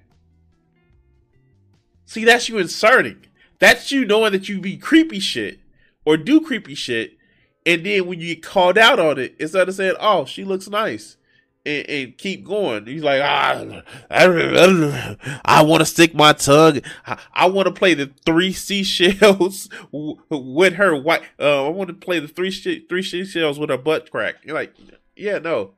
See, 2.06 2.26
that's 2.26 2.50
you 2.50 2.58
inserting. 2.58 3.26
That's 3.60 3.92
you 3.92 4.06
knowing 4.06 4.34
that 4.34 4.50
you 4.50 4.60
be 4.60 4.78
creepy 4.78 5.20
shit 5.20 5.60
or 6.06 6.18
do 6.18 6.42
creepy 6.42 6.76
shit, 6.76 7.18
and 7.66 7.86
then 7.86 8.08
when 8.08 8.20
you 8.20 8.36
get 8.36 8.44
called 8.44 8.78
out 8.78 9.00
on 9.00 9.18
it, 9.18 9.36
instead 9.40 9.70
of 9.70 9.76
saying, 9.76 9.96
"Oh, 10.00 10.26
she 10.26 10.44
looks 10.44 10.68
nice," 10.68 11.18
and, 11.66 11.90
and 11.90 12.18
keep 12.18 12.44
going, 12.46 12.86
he's 12.86 13.04
like, 13.04 13.22
"Ah, 13.24 13.82
I, 14.10 15.18
I 15.46 15.62
want 15.64 15.82
to 15.82 15.86
stick 15.86 16.14
my 16.14 16.34
tongue. 16.34 16.82
I, 17.06 17.18
I 17.34 17.46
want 17.48 17.68
to 17.68 17.72
play 17.74 17.94
the 17.94 18.12
three 18.26 18.52
seashells 18.54 19.70
w- 19.92 20.18
with 20.30 20.74
her 20.76 20.96
white. 20.96 21.24
Uh, 21.40 21.66
I 21.66 21.70
want 21.70 21.88
to 21.90 21.94
play 21.94 22.20
the 22.20 22.28
three 22.28 22.52
she- 22.52 22.86
three 22.90 23.04
seashells 23.04 23.60
with 23.60 23.70
her 23.70 23.78
butt 23.78 24.12
crack." 24.12 24.36
You're 24.44 24.56
like, 24.56 24.74
"Yeah, 25.16 25.40
no." 25.40 25.74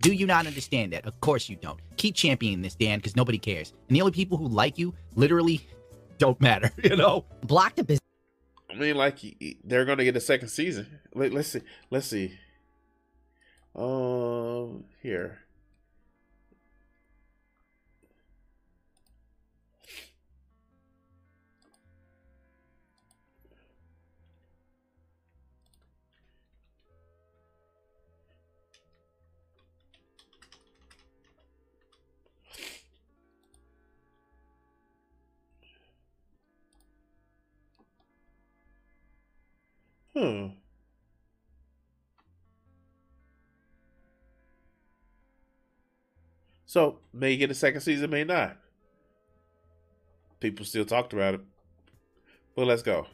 Do 0.00 0.12
you 0.12 0.26
not 0.26 0.46
understand 0.46 0.92
that? 0.92 1.06
Of 1.06 1.20
course 1.20 1.48
you 1.48 1.56
don't. 1.56 1.80
Keep 1.96 2.14
championing 2.14 2.62
this, 2.62 2.76
Dan, 2.76 3.00
because 3.00 3.16
nobody 3.16 3.36
cares. 3.38 3.72
And 3.88 3.96
the 3.96 4.00
only 4.00 4.12
people 4.12 4.38
who 4.38 4.46
like 4.46 4.78
you 4.78 4.94
literally 5.16 5.66
don't 6.18 6.40
matter, 6.40 6.70
you 6.82 6.94
know? 6.96 7.24
Block 7.42 7.74
the 7.74 7.82
business. 7.82 8.00
I 8.70 8.74
mean, 8.74 8.94
like 8.96 9.18
y- 9.24 9.34
y- 9.40 9.56
they're 9.64 9.84
gonna 9.84 10.04
get 10.04 10.14
a 10.16 10.20
second 10.20 10.48
season. 10.48 10.86
Let, 11.14 11.32
let's 11.32 11.48
see. 11.48 11.62
Let's 11.90 12.06
see. 12.06 12.38
Um, 13.78 14.84
here. 15.02 15.38
Hmm. 40.14 40.57
So 46.68 46.98
may 47.14 47.34
get 47.38 47.50
a 47.50 47.54
second 47.54 47.80
season, 47.80 48.10
may 48.10 48.24
not. 48.24 48.58
People 50.38 50.66
still 50.66 50.84
talked 50.84 51.14
about 51.14 51.32
it. 51.32 51.40
But 52.54 52.66
let's 52.66 52.82
go. 52.82 53.06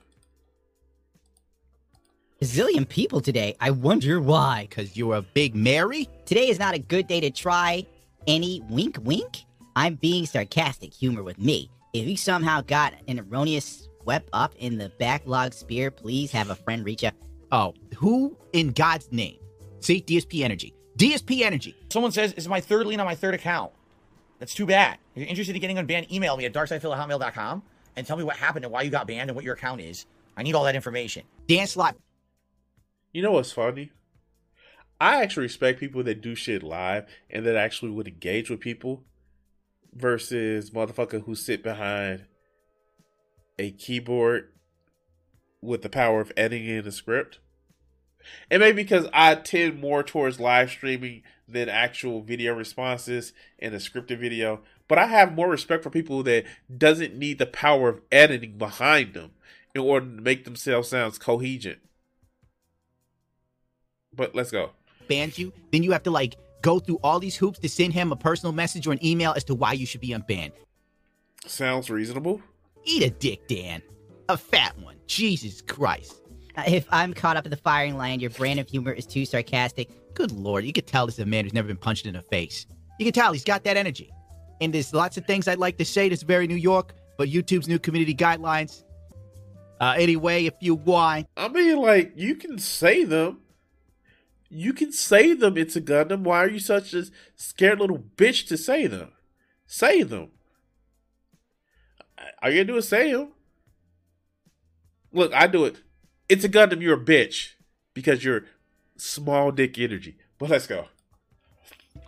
A 2.42 2.44
Zillion 2.44 2.86
people 2.88 3.20
today. 3.20 3.54
I 3.60 3.70
wonder 3.70 4.20
why. 4.20 4.66
Because 4.68 4.96
you're 4.96 5.14
a 5.14 5.22
big 5.22 5.54
Mary? 5.54 6.08
Today 6.26 6.48
is 6.48 6.58
not 6.58 6.74
a 6.74 6.80
good 6.80 7.06
day 7.06 7.20
to 7.20 7.30
try 7.30 7.86
any 8.26 8.60
wink 8.68 8.98
wink. 9.02 9.44
I'm 9.76 9.94
being 9.94 10.26
sarcastic 10.26 10.92
humor 10.92 11.22
with 11.22 11.38
me. 11.38 11.70
If 11.92 12.08
you 12.08 12.16
somehow 12.16 12.60
got 12.60 12.94
an 13.06 13.20
erroneous 13.20 13.88
swept 14.02 14.30
up 14.32 14.56
in 14.58 14.78
the 14.78 14.88
backlog 14.98 15.52
spear, 15.54 15.92
please 15.92 16.32
have 16.32 16.50
a 16.50 16.56
friend 16.56 16.84
reach 16.84 17.04
out. 17.04 17.14
Oh, 17.52 17.72
who 17.96 18.36
in 18.52 18.72
God's 18.72 19.12
name? 19.12 19.38
See, 19.78 20.02
DSP 20.02 20.42
Energy. 20.42 20.74
DSP 20.96 21.42
Energy. 21.42 21.74
Someone 21.90 22.12
says, 22.12 22.32
"Is 22.34 22.48
my 22.48 22.60
third 22.60 22.86
lien 22.86 23.00
on 23.00 23.06
my 23.06 23.14
third 23.14 23.34
account?" 23.34 23.72
That's 24.38 24.54
too 24.54 24.66
bad. 24.66 24.98
If 25.14 25.20
you're 25.20 25.28
interested 25.28 25.54
in 25.54 25.60
getting 25.60 25.76
unbanned, 25.76 26.10
email 26.10 26.36
me 26.36 26.44
at 26.44 26.52
darksidephil@hotmail.com 26.52 27.62
and 27.96 28.06
tell 28.06 28.16
me 28.16 28.24
what 28.24 28.36
happened 28.36 28.64
and 28.64 28.72
why 28.72 28.82
you 28.82 28.90
got 28.90 29.06
banned 29.06 29.30
and 29.30 29.36
what 29.36 29.44
your 29.44 29.54
account 29.54 29.80
is. 29.80 30.06
I 30.36 30.42
need 30.42 30.54
all 30.54 30.64
that 30.64 30.74
information. 30.74 31.24
Dan 31.46 31.66
Slott. 31.66 31.96
You 33.12 33.22
know 33.22 33.32
what's 33.32 33.52
funny? 33.52 33.92
I 35.00 35.22
actually 35.22 35.44
respect 35.44 35.80
people 35.80 36.02
that 36.04 36.20
do 36.20 36.34
shit 36.34 36.62
live 36.62 37.06
and 37.30 37.44
that 37.46 37.56
actually 37.56 37.90
would 37.92 38.08
engage 38.08 38.50
with 38.50 38.60
people 38.60 39.04
versus 39.92 40.70
motherfucker 40.70 41.24
who 41.24 41.34
sit 41.34 41.62
behind 41.62 42.26
a 43.58 43.70
keyboard 43.70 44.52
with 45.60 45.82
the 45.82 45.88
power 45.88 46.20
of 46.20 46.32
editing 46.36 46.86
a 46.86 46.90
script. 46.90 47.38
And 48.50 48.60
maybe 48.60 48.82
because 48.82 49.06
I 49.12 49.34
tend 49.34 49.80
more 49.80 50.02
towards 50.02 50.40
live 50.40 50.70
streaming 50.70 51.22
than 51.48 51.68
actual 51.68 52.22
video 52.22 52.54
responses 52.54 53.32
in 53.58 53.74
a 53.74 53.78
scripted 53.78 54.18
video, 54.18 54.60
but 54.88 54.98
I 54.98 55.06
have 55.06 55.34
more 55.34 55.48
respect 55.48 55.82
for 55.82 55.90
people 55.90 56.22
that 56.24 56.44
doesn't 56.76 57.16
need 57.16 57.38
the 57.38 57.46
power 57.46 57.88
of 57.88 58.00
editing 58.10 58.58
behind 58.58 59.14
them 59.14 59.32
in 59.74 59.82
order 59.82 60.06
to 60.06 60.22
make 60.22 60.44
themselves 60.44 60.88
sound 60.88 61.18
coherent. 61.20 61.78
But 64.14 64.34
let's 64.34 64.50
go. 64.50 64.70
bans 65.08 65.38
you, 65.38 65.52
then 65.72 65.82
you 65.82 65.92
have 65.92 66.04
to 66.04 66.10
like 66.10 66.36
go 66.62 66.78
through 66.78 66.98
all 67.02 67.20
these 67.20 67.36
hoops 67.36 67.58
to 67.58 67.68
send 67.68 67.92
him 67.92 68.12
a 68.12 68.16
personal 68.16 68.52
message 68.52 68.86
or 68.86 68.92
an 68.92 69.04
email 69.04 69.32
as 69.32 69.44
to 69.44 69.54
why 69.54 69.72
you 69.72 69.86
should 69.86 70.00
be 70.00 70.10
unbanned. 70.10 70.52
Sounds 71.46 71.90
reasonable. 71.90 72.40
Eat 72.84 73.02
a 73.02 73.10
dick, 73.10 73.46
Dan. 73.48 73.82
A 74.28 74.36
fat 74.36 74.78
one. 74.78 74.96
Jesus 75.06 75.60
Christ. 75.60 76.22
Uh, 76.56 76.62
If 76.66 76.86
I'm 76.90 77.14
caught 77.14 77.36
up 77.36 77.44
in 77.44 77.50
the 77.50 77.56
firing 77.56 77.96
line, 77.96 78.20
your 78.20 78.30
brand 78.30 78.60
of 78.60 78.68
humor 78.68 78.92
is 78.92 79.06
too 79.06 79.24
sarcastic. 79.24 79.88
Good 80.14 80.32
lord, 80.32 80.64
you 80.64 80.72
could 80.72 80.86
tell 80.86 81.06
this 81.06 81.16
is 81.16 81.20
a 81.20 81.26
man 81.26 81.44
who's 81.44 81.54
never 81.54 81.68
been 81.68 81.76
punched 81.76 82.06
in 82.06 82.14
the 82.14 82.22
face. 82.22 82.66
You 82.98 83.04
can 83.06 83.12
tell 83.12 83.32
he's 83.32 83.44
got 83.44 83.64
that 83.64 83.76
energy. 83.76 84.10
And 84.60 84.72
there's 84.72 84.94
lots 84.94 85.16
of 85.16 85.26
things 85.26 85.48
I'd 85.48 85.58
like 85.58 85.78
to 85.78 85.84
say 85.84 86.08
that's 86.08 86.22
very 86.22 86.46
New 86.46 86.54
York, 86.54 86.94
but 87.18 87.28
YouTube's 87.28 87.66
new 87.66 87.78
community 87.78 88.14
guidelines. 88.14 88.84
Uh, 89.80 89.94
anyway, 89.98 90.44
if 90.44 90.54
you 90.60 90.76
whine, 90.76 91.26
I 91.36 91.48
mean, 91.48 91.78
like, 91.78 92.12
you 92.14 92.36
can 92.36 92.58
say 92.58 93.04
them. 93.04 93.40
You 94.48 94.72
can 94.72 94.92
say 94.92 95.34
them, 95.34 95.58
it's 95.58 95.74
a 95.74 95.80
Gundam. 95.80 96.20
Why 96.20 96.44
are 96.44 96.48
you 96.48 96.60
such 96.60 96.94
a 96.94 97.06
scared 97.34 97.80
little 97.80 97.98
bitch 97.98 98.46
to 98.48 98.56
say 98.56 98.86
them? 98.86 99.10
Say 99.66 100.04
them. 100.04 100.30
All 102.40 102.50
you 102.50 102.58
gotta 102.58 102.64
do 102.64 102.76
is 102.76 102.88
say 102.88 103.12
them. 103.12 103.32
Look, 105.12 105.34
I 105.34 105.48
do 105.48 105.64
it. 105.64 105.82
It's 106.34 106.42
a 106.42 106.48
Gundam, 106.48 106.82
you're 106.82 107.00
a 107.00 107.00
bitch. 107.00 107.50
Because 107.94 108.24
you're 108.24 108.42
small 108.96 109.52
dick 109.52 109.78
energy. 109.78 110.16
But 110.36 110.50
let's 110.50 110.66
go. 110.66 110.86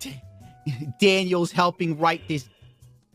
Daniel's 1.01 1.53
helping 1.53 1.97
write 1.97 2.27
this, 2.27 2.49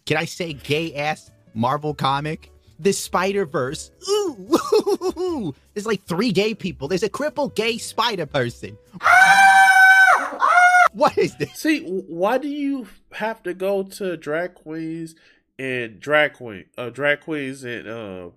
can 0.05 0.15
I 0.15 0.23
say 0.23 0.53
gay 0.53 0.95
ass 0.95 1.29
Marvel 1.53 1.93
comic? 1.93 2.49
The 2.79 2.93
Spider 2.93 3.45
Verse. 3.45 3.91
Ooh, 4.09 5.53
there's 5.73 5.85
like 5.85 6.01
three 6.05 6.31
gay 6.31 6.53
people. 6.53 6.87
There's 6.87 7.03
a 7.03 7.09
crippled 7.09 7.57
gay 7.57 7.77
spider 7.77 8.25
person. 8.25 8.77
what 10.93 11.17
is 11.17 11.35
this? 11.35 11.59
See, 11.59 11.81
why 11.81 12.37
do 12.37 12.47
you 12.47 12.87
have 13.11 13.43
to 13.43 13.53
go 13.53 13.83
to 13.83 14.15
drag 14.15 14.53
queens 14.55 15.15
and 15.59 15.99
drag 15.99 16.35
queen, 16.35 16.67
uh, 16.77 16.89
drag 16.89 17.19
queens 17.19 17.65
and 17.65 17.87
uh, 17.87 18.29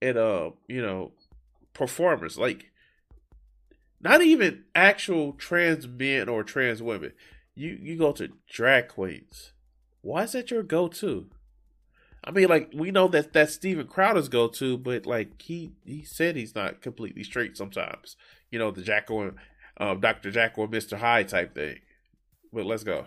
and 0.00 0.16
uh, 0.16 0.50
you 0.66 0.80
know, 0.82 1.12
performers 1.78 2.36
like 2.36 2.72
not 4.00 4.20
even 4.20 4.64
actual 4.74 5.32
trans 5.32 5.86
men 5.86 6.28
or 6.28 6.42
trans 6.42 6.82
women. 6.82 7.12
You 7.54 7.78
you 7.80 7.96
go 7.96 8.12
to 8.12 8.30
drag 8.50 8.88
queens. 8.88 9.52
Why 10.02 10.24
is 10.24 10.32
that 10.32 10.50
your 10.50 10.62
go 10.62 10.88
to? 10.88 11.30
I 12.24 12.32
mean, 12.32 12.48
like 12.48 12.70
we 12.74 12.90
know 12.90 13.08
that 13.08 13.32
that's 13.32 13.54
Steven 13.54 13.86
Crowder's 13.86 14.28
go 14.28 14.48
to, 14.48 14.76
but 14.76 15.06
like 15.06 15.40
he 15.40 15.72
he 15.84 16.02
said 16.02 16.36
he's 16.36 16.54
not 16.54 16.82
completely 16.82 17.22
straight 17.22 17.56
sometimes. 17.56 18.16
You 18.50 18.58
know, 18.58 18.70
the 18.70 18.82
and 19.08 19.36
um, 19.78 20.00
Doctor 20.00 20.32
and 20.36 20.70
Mister 20.70 20.96
Hyde 20.96 21.28
type 21.28 21.54
thing. 21.54 21.78
But 22.52 22.66
let's 22.66 22.84
go. 22.84 23.06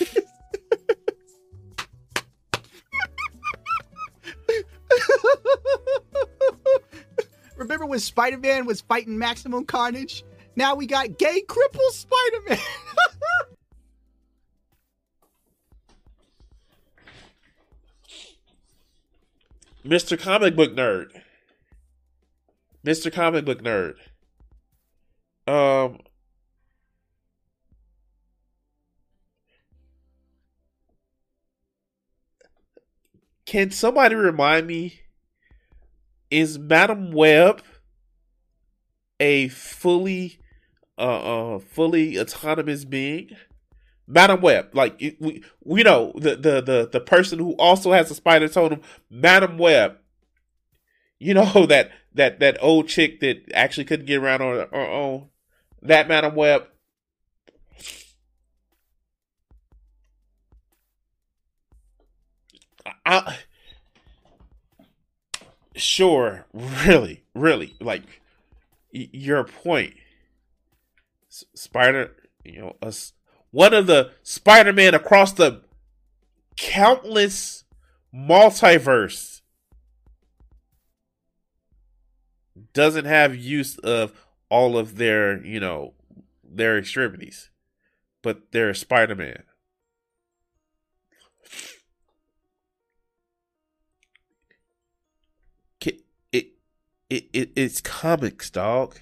Remember 7.68 7.84
when 7.84 8.00
Spider 8.00 8.38
Man 8.38 8.64
was 8.64 8.80
fighting 8.80 9.18
Maximum 9.18 9.66
Carnage? 9.66 10.24
Now 10.56 10.74
we 10.74 10.86
got 10.86 11.18
gay 11.18 11.42
cripple 11.46 11.90
Spider 11.90 12.40
Man. 12.48 12.58
Mr. 19.84 20.18
Comic 20.18 20.56
Book 20.56 20.74
Nerd. 20.74 21.08
Mr. 22.86 23.12
Comic 23.12 23.44
Book 23.44 23.62
Nerd. 23.62 23.96
Um 25.46 25.98
Can 33.44 33.70
somebody 33.70 34.14
remind 34.14 34.66
me 34.66 35.00
is 36.30 36.58
Madame 36.58 37.12
Web 37.12 37.62
a 39.20 39.48
fully 39.48 40.38
uh, 40.96 41.54
uh 41.54 41.58
fully 41.58 42.18
autonomous 42.18 42.84
being? 42.84 43.30
Madame 44.06 44.40
Web, 44.40 44.70
like 44.72 44.98
we 45.20 45.44
we 45.62 45.82
know 45.82 46.12
the, 46.14 46.30
the 46.30 46.62
the 46.62 46.88
the 46.90 47.00
person 47.00 47.38
who 47.38 47.52
also 47.56 47.92
has 47.92 48.10
a 48.10 48.14
spider 48.14 48.48
totem, 48.48 48.80
Madame 49.10 49.58
Web. 49.58 49.98
You 51.18 51.34
know 51.34 51.66
that 51.68 51.90
that 52.14 52.40
that 52.40 52.56
old 52.62 52.88
chick 52.88 53.20
that 53.20 53.42
actually 53.52 53.84
couldn't 53.84 54.06
get 54.06 54.18
around 54.18 54.40
on 54.40 54.66
her 54.72 54.90
own. 54.90 55.28
That 55.82 56.08
Madame 56.08 56.34
Web. 56.34 56.64
I, 63.04 63.38
sure, 65.78 66.46
really, 66.52 67.24
really, 67.34 67.74
like 67.80 68.02
y- 68.92 69.08
your 69.12 69.44
point. 69.44 69.94
S- 71.30 71.44
Spider, 71.54 72.14
you 72.44 72.60
know, 72.60 72.76
us 72.82 73.12
one 73.50 73.72
of 73.72 73.86
the 73.86 74.12
Spider-Man 74.22 74.94
across 74.94 75.32
the 75.32 75.62
countless 76.56 77.64
multiverse 78.14 79.40
doesn't 82.72 83.04
have 83.04 83.36
use 83.36 83.78
of 83.78 84.12
all 84.50 84.76
of 84.76 84.96
their, 84.96 85.44
you 85.44 85.60
know, 85.60 85.94
their 86.44 86.78
extremities, 86.78 87.50
but 88.22 88.52
they're 88.52 88.74
Spider-Man. 88.74 89.42
It, 97.10 97.28
it, 97.32 97.50
it's 97.56 97.80
comics, 97.80 98.50
dog. 98.50 98.96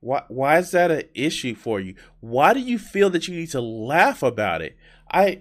Why 0.00 0.22
why 0.28 0.58
is 0.58 0.70
that 0.72 0.90
an 0.90 1.04
issue 1.14 1.54
for 1.54 1.80
you? 1.80 1.94
Why 2.20 2.54
do 2.54 2.60
you 2.60 2.78
feel 2.78 3.10
that 3.10 3.26
you 3.26 3.34
need 3.34 3.50
to 3.50 3.60
laugh 3.60 4.22
about 4.22 4.62
it? 4.62 4.76
I 5.10 5.40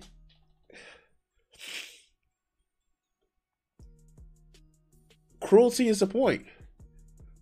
Cruelty 5.40 5.88
is 5.88 6.00
the 6.00 6.08
point. 6.08 6.46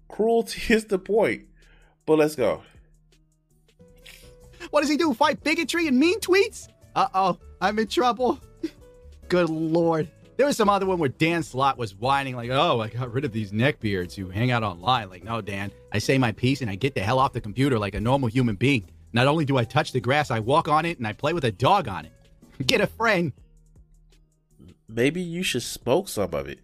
Cruelty 0.09 0.61
is 0.73 0.85
the 0.85 0.99
point. 0.99 1.45
But 2.05 2.17
let's 2.19 2.35
go. 2.35 2.63
What 4.69 4.81
does 4.81 4.89
he 4.89 4.97
do? 4.97 5.13
Fight 5.13 5.43
bigotry 5.43 5.87
and 5.87 5.97
mean 5.97 6.19
tweets? 6.19 6.67
Uh 6.95 7.07
oh, 7.13 7.39
I'm 7.61 7.79
in 7.79 7.87
trouble. 7.87 8.39
Good 9.29 9.49
lord. 9.49 10.09
There 10.37 10.45
was 10.45 10.57
some 10.57 10.67
other 10.67 10.85
one 10.85 10.99
where 10.99 11.09
Dan 11.09 11.43
Slott 11.43 11.77
was 11.77 11.95
whining, 11.95 12.35
like, 12.35 12.49
oh, 12.49 12.81
I 12.81 12.89
got 12.89 13.13
rid 13.13 13.23
of 13.23 13.31
these 13.31 13.51
neckbeards 13.53 14.15
who 14.15 14.29
hang 14.29 14.51
out 14.51 14.63
online. 14.63 15.09
Like, 15.09 15.23
no, 15.23 15.39
Dan, 15.39 15.71
I 15.93 15.99
say 15.99 16.17
my 16.17 16.33
piece 16.33 16.61
and 16.61 16.69
I 16.69 16.75
get 16.75 16.93
the 16.93 17.01
hell 17.01 17.19
off 17.19 17.31
the 17.31 17.39
computer 17.39 17.79
like 17.79 17.95
a 17.95 18.01
normal 18.01 18.27
human 18.27 18.55
being. 18.55 18.89
Not 19.13 19.27
only 19.27 19.45
do 19.45 19.55
I 19.57 19.63
touch 19.63 19.93
the 19.93 20.01
grass, 20.01 20.31
I 20.31 20.39
walk 20.39 20.67
on 20.67 20.83
it 20.83 20.97
and 20.97 21.07
I 21.07 21.13
play 21.13 21.31
with 21.31 21.45
a 21.45 21.51
dog 21.51 21.87
on 21.87 22.05
it. 22.05 22.11
Get 22.67 22.81
a 22.81 22.87
friend. 22.87 23.31
Maybe 24.89 25.21
you 25.21 25.41
should 25.41 25.63
smoke 25.63 26.09
some 26.09 26.33
of 26.33 26.49
it. 26.49 26.59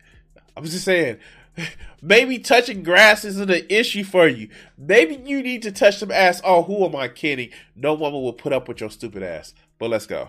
I 0.55 0.59
was 0.59 0.71
just 0.71 0.83
saying, 0.83 1.17
maybe 2.01 2.39
touching 2.39 2.83
grass 2.83 3.23
isn't 3.23 3.49
an 3.49 3.65
issue 3.69 4.03
for 4.03 4.27
you. 4.27 4.49
Maybe 4.77 5.15
you 5.15 5.41
need 5.41 5.61
to 5.61 5.71
touch 5.71 5.99
some 5.99 6.11
ass. 6.11 6.41
Oh, 6.43 6.63
who 6.63 6.85
am 6.85 6.95
I 6.95 7.07
kidding? 7.07 7.51
No 7.73 7.93
woman 7.93 8.21
will 8.21 8.33
put 8.33 8.51
up 8.51 8.67
with 8.67 8.81
your 8.81 8.89
stupid 8.89 9.23
ass. 9.23 9.53
But 9.79 9.89
let's 9.89 10.05
go. 10.05 10.27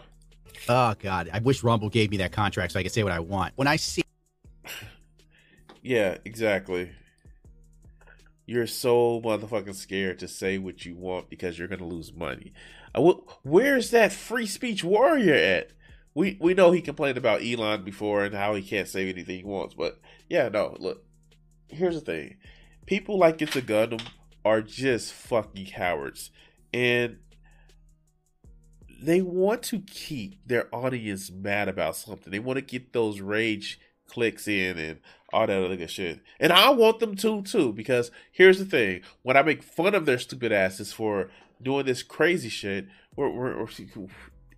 Oh 0.68 0.94
God, 0.98 1.30
I 1.32 1.38
wish 1.40 1.62
Rumble 1.62 1.88
gave 1.88 2.10
me 2.10 2.18
that 2.18 2.32
contract 2.32 2.72
so 2.72 2.80
I 2.80 2.82
could 2.82 2.92
say 2.92 3.02
what 3.02 3.12
I 3.12 3.20
want. 3.20 3.52
When 3.56 3.68
I 3.68 3.76
see, 3.76 4.02
yeah, 5.82 6.18
exactly. 6.24 6.90
You're 8.46 8.66
so 8.66 9.20
motherfucking 9.20 9.76
scared 9.76 10.18
to 10.18 10.28
say 10.28 10.58
what 10.58 10.84
you 10.84 10.96
want 10.96 11.30
because 11.30 11.58
you're 11.58 11.68
gonna 11.68 11.86
lose 11.86 12.12
money. 12.12 12.52
Where's 13.42 13.90
that 13.90 14.12
free 14.12 14.46
speech 14.46 14.84
warrior 14.84 15.34
at? 15.34 15.70
We 16.14 16.36
we 16.40 16.52
know 16.52 16.72
he 16.72 16.82
complained 16.82 17.16
about 17.16 17.42
Elon 17.42 17.84
before 17.84 18.24
and 18.24 18.34
how 18.34 18.54
he 18.54 18.62
can't 18.62 18.88
say 18.88 19.08
anything 19.08 19.38
he 19.38 19.44
wants, 19.44 19.74
but 19.74 20.00
yeah, 20.28 20.48
no. 20.48 20.76
Look, 20.78 21.04
here's 21.68 21.94
the 21.94 22.00
thing: 22.00 22.36
people 22.84 23.18
like 23.18 23.40
It's 23.40 23.56
a 23.56 23.62
Gundam 23.62 24.06
are 24.44 24.60
just 24.60 25.12
fucking 25.12 25.66
cowards, 25.66 26.30
and 26.74 27.18
they 29.02 29.20
want 29.20 29.62
to 29.64 29.80
keep 29.80 30.46
their 30.46 30.68
audience 30.74 31.30
mad 31.30 31.68
about 31.68 31.96
something. 31.96 32.30
They 32.30 32.38
want 32.38 32.58
to 32.58 32.64
get 32.64 32.92
those 32.92 33.20
rage 33.20 33.80
clicks 34.08 34.46
in 34.46 34.78
and 34.78 34.98
all 35.32 35.46
that 35.46 35.64
other 35.64 35.88
shit. 35.88 36.20
And 36.38 36.52
I 36.52 36.70
want 36.70 37.00
them 37.00 37.16
to 37.16 37.42
too, 37.42 37.72
because 37.72 38.10
here's 38.30 38.58
the 38.58 38.64
thing: 38.64 39.02
when 39.22 39.36
I 39.36 39.42
make 39.42 39.62
fun 39.62 39.94
of 39.94 40.06
their 40.06 40.18
stupid 40.18 40.52
asses 40.52 40.92
for 40.92 41.30
doing 41.60 41.86
this 41.86 42.02
crazy 42.02 42.48
shit, 42.48 42.86
we're, 43.16 43.30
we're, 43.30 43.58
we're, 43.58 43.68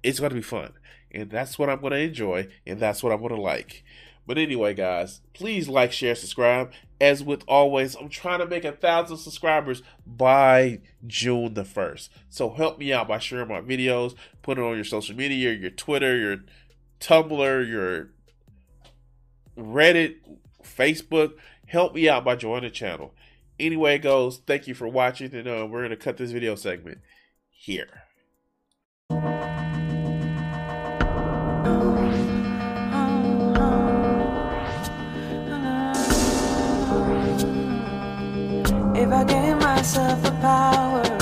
it's 0.02 0.20
going 0.20 0.30
to 0.30 0.36
be 0.36 0.42
fun, 0.42 0.72
and 1.10 1.30
that's 1.30 1.58
what 1.58 1.70
I'm 1.70 1.80
going 1.80 1.92
to 1.92 1.98
enjoy, 1.98 2.48
and 2.66 2.80
that's 2.80 3.02
what 3.02 3.12
I'm 3.12 3.20
going 3.20 3.34
to 3.34 3.40
like. 3.40 3.84
But 4.26 4.38
anyway, 4.38 4.74
guys, 4.74 5.20
please 5.34 5.68
like, 5.68 5.92
share, 5.92 6.14
subscribe. 6.14 6.72
As 7.00 7.22
with 7.22 7.44
always, 7.46 7.94
I'm 7.94 8.08
trying 8.08 8.38
to 8.38 8.46
make 8.46 8.64
a 8.64 8.72
thousand 8.72 9.18
subscribers 9.18 9.82
by 10.06 10.80
June 11.06 11.54
the 11.54 11.64
1st. 11.64 12.08
So 12.30 12.50
help 12.50 12.78
me 12.78 12.92
out 12.92 13.08
by 13.08 13.18
sharing 13.18 13.48
my 13.48 13.60
videos, 13.60 14.14
put 14.42 14.58
it 14.58 14.62
on 14.62 14.76
your 14.76 14.84
social 14.84 15.14
media, 15.14 15.52
your 15.52 15.70
Twitter, 15.70 16.16
your 16.16 16.38
Tumblr, 17.00 17.68
your 17.68 18.10
Reddit, 19.58 20.16
Facebook. 20.62 21.34
Help 21.66 21.94
me 21.94 22.08
out 22.08 22.24
by 22.24 22.36
joining 22.36 22.64
the 22.64 22.70
channel. 22.70 23.14
Anyway, 23.60 23.96
it 23.96 23.98
goes. 23.98 24.38
Thank 24.38 24.66
you 24.66 24.74
for 24.74 24.88
watching, 24.88 25.34
and 25.34 25.46
uh, 25.46 25.66
we're 25.68 25.80
going 25.80 25.90
to 25.90 25.96
cut 25.96 26.16
this 26.16 26.30
video 26.30 26.54
segment 26.54 26.98
here. 27.50 28.03
I 39.14 39.22
gave 39.22 39.56
myself 39.58 40.20
the 40.22 40.32
power 40.40 41.13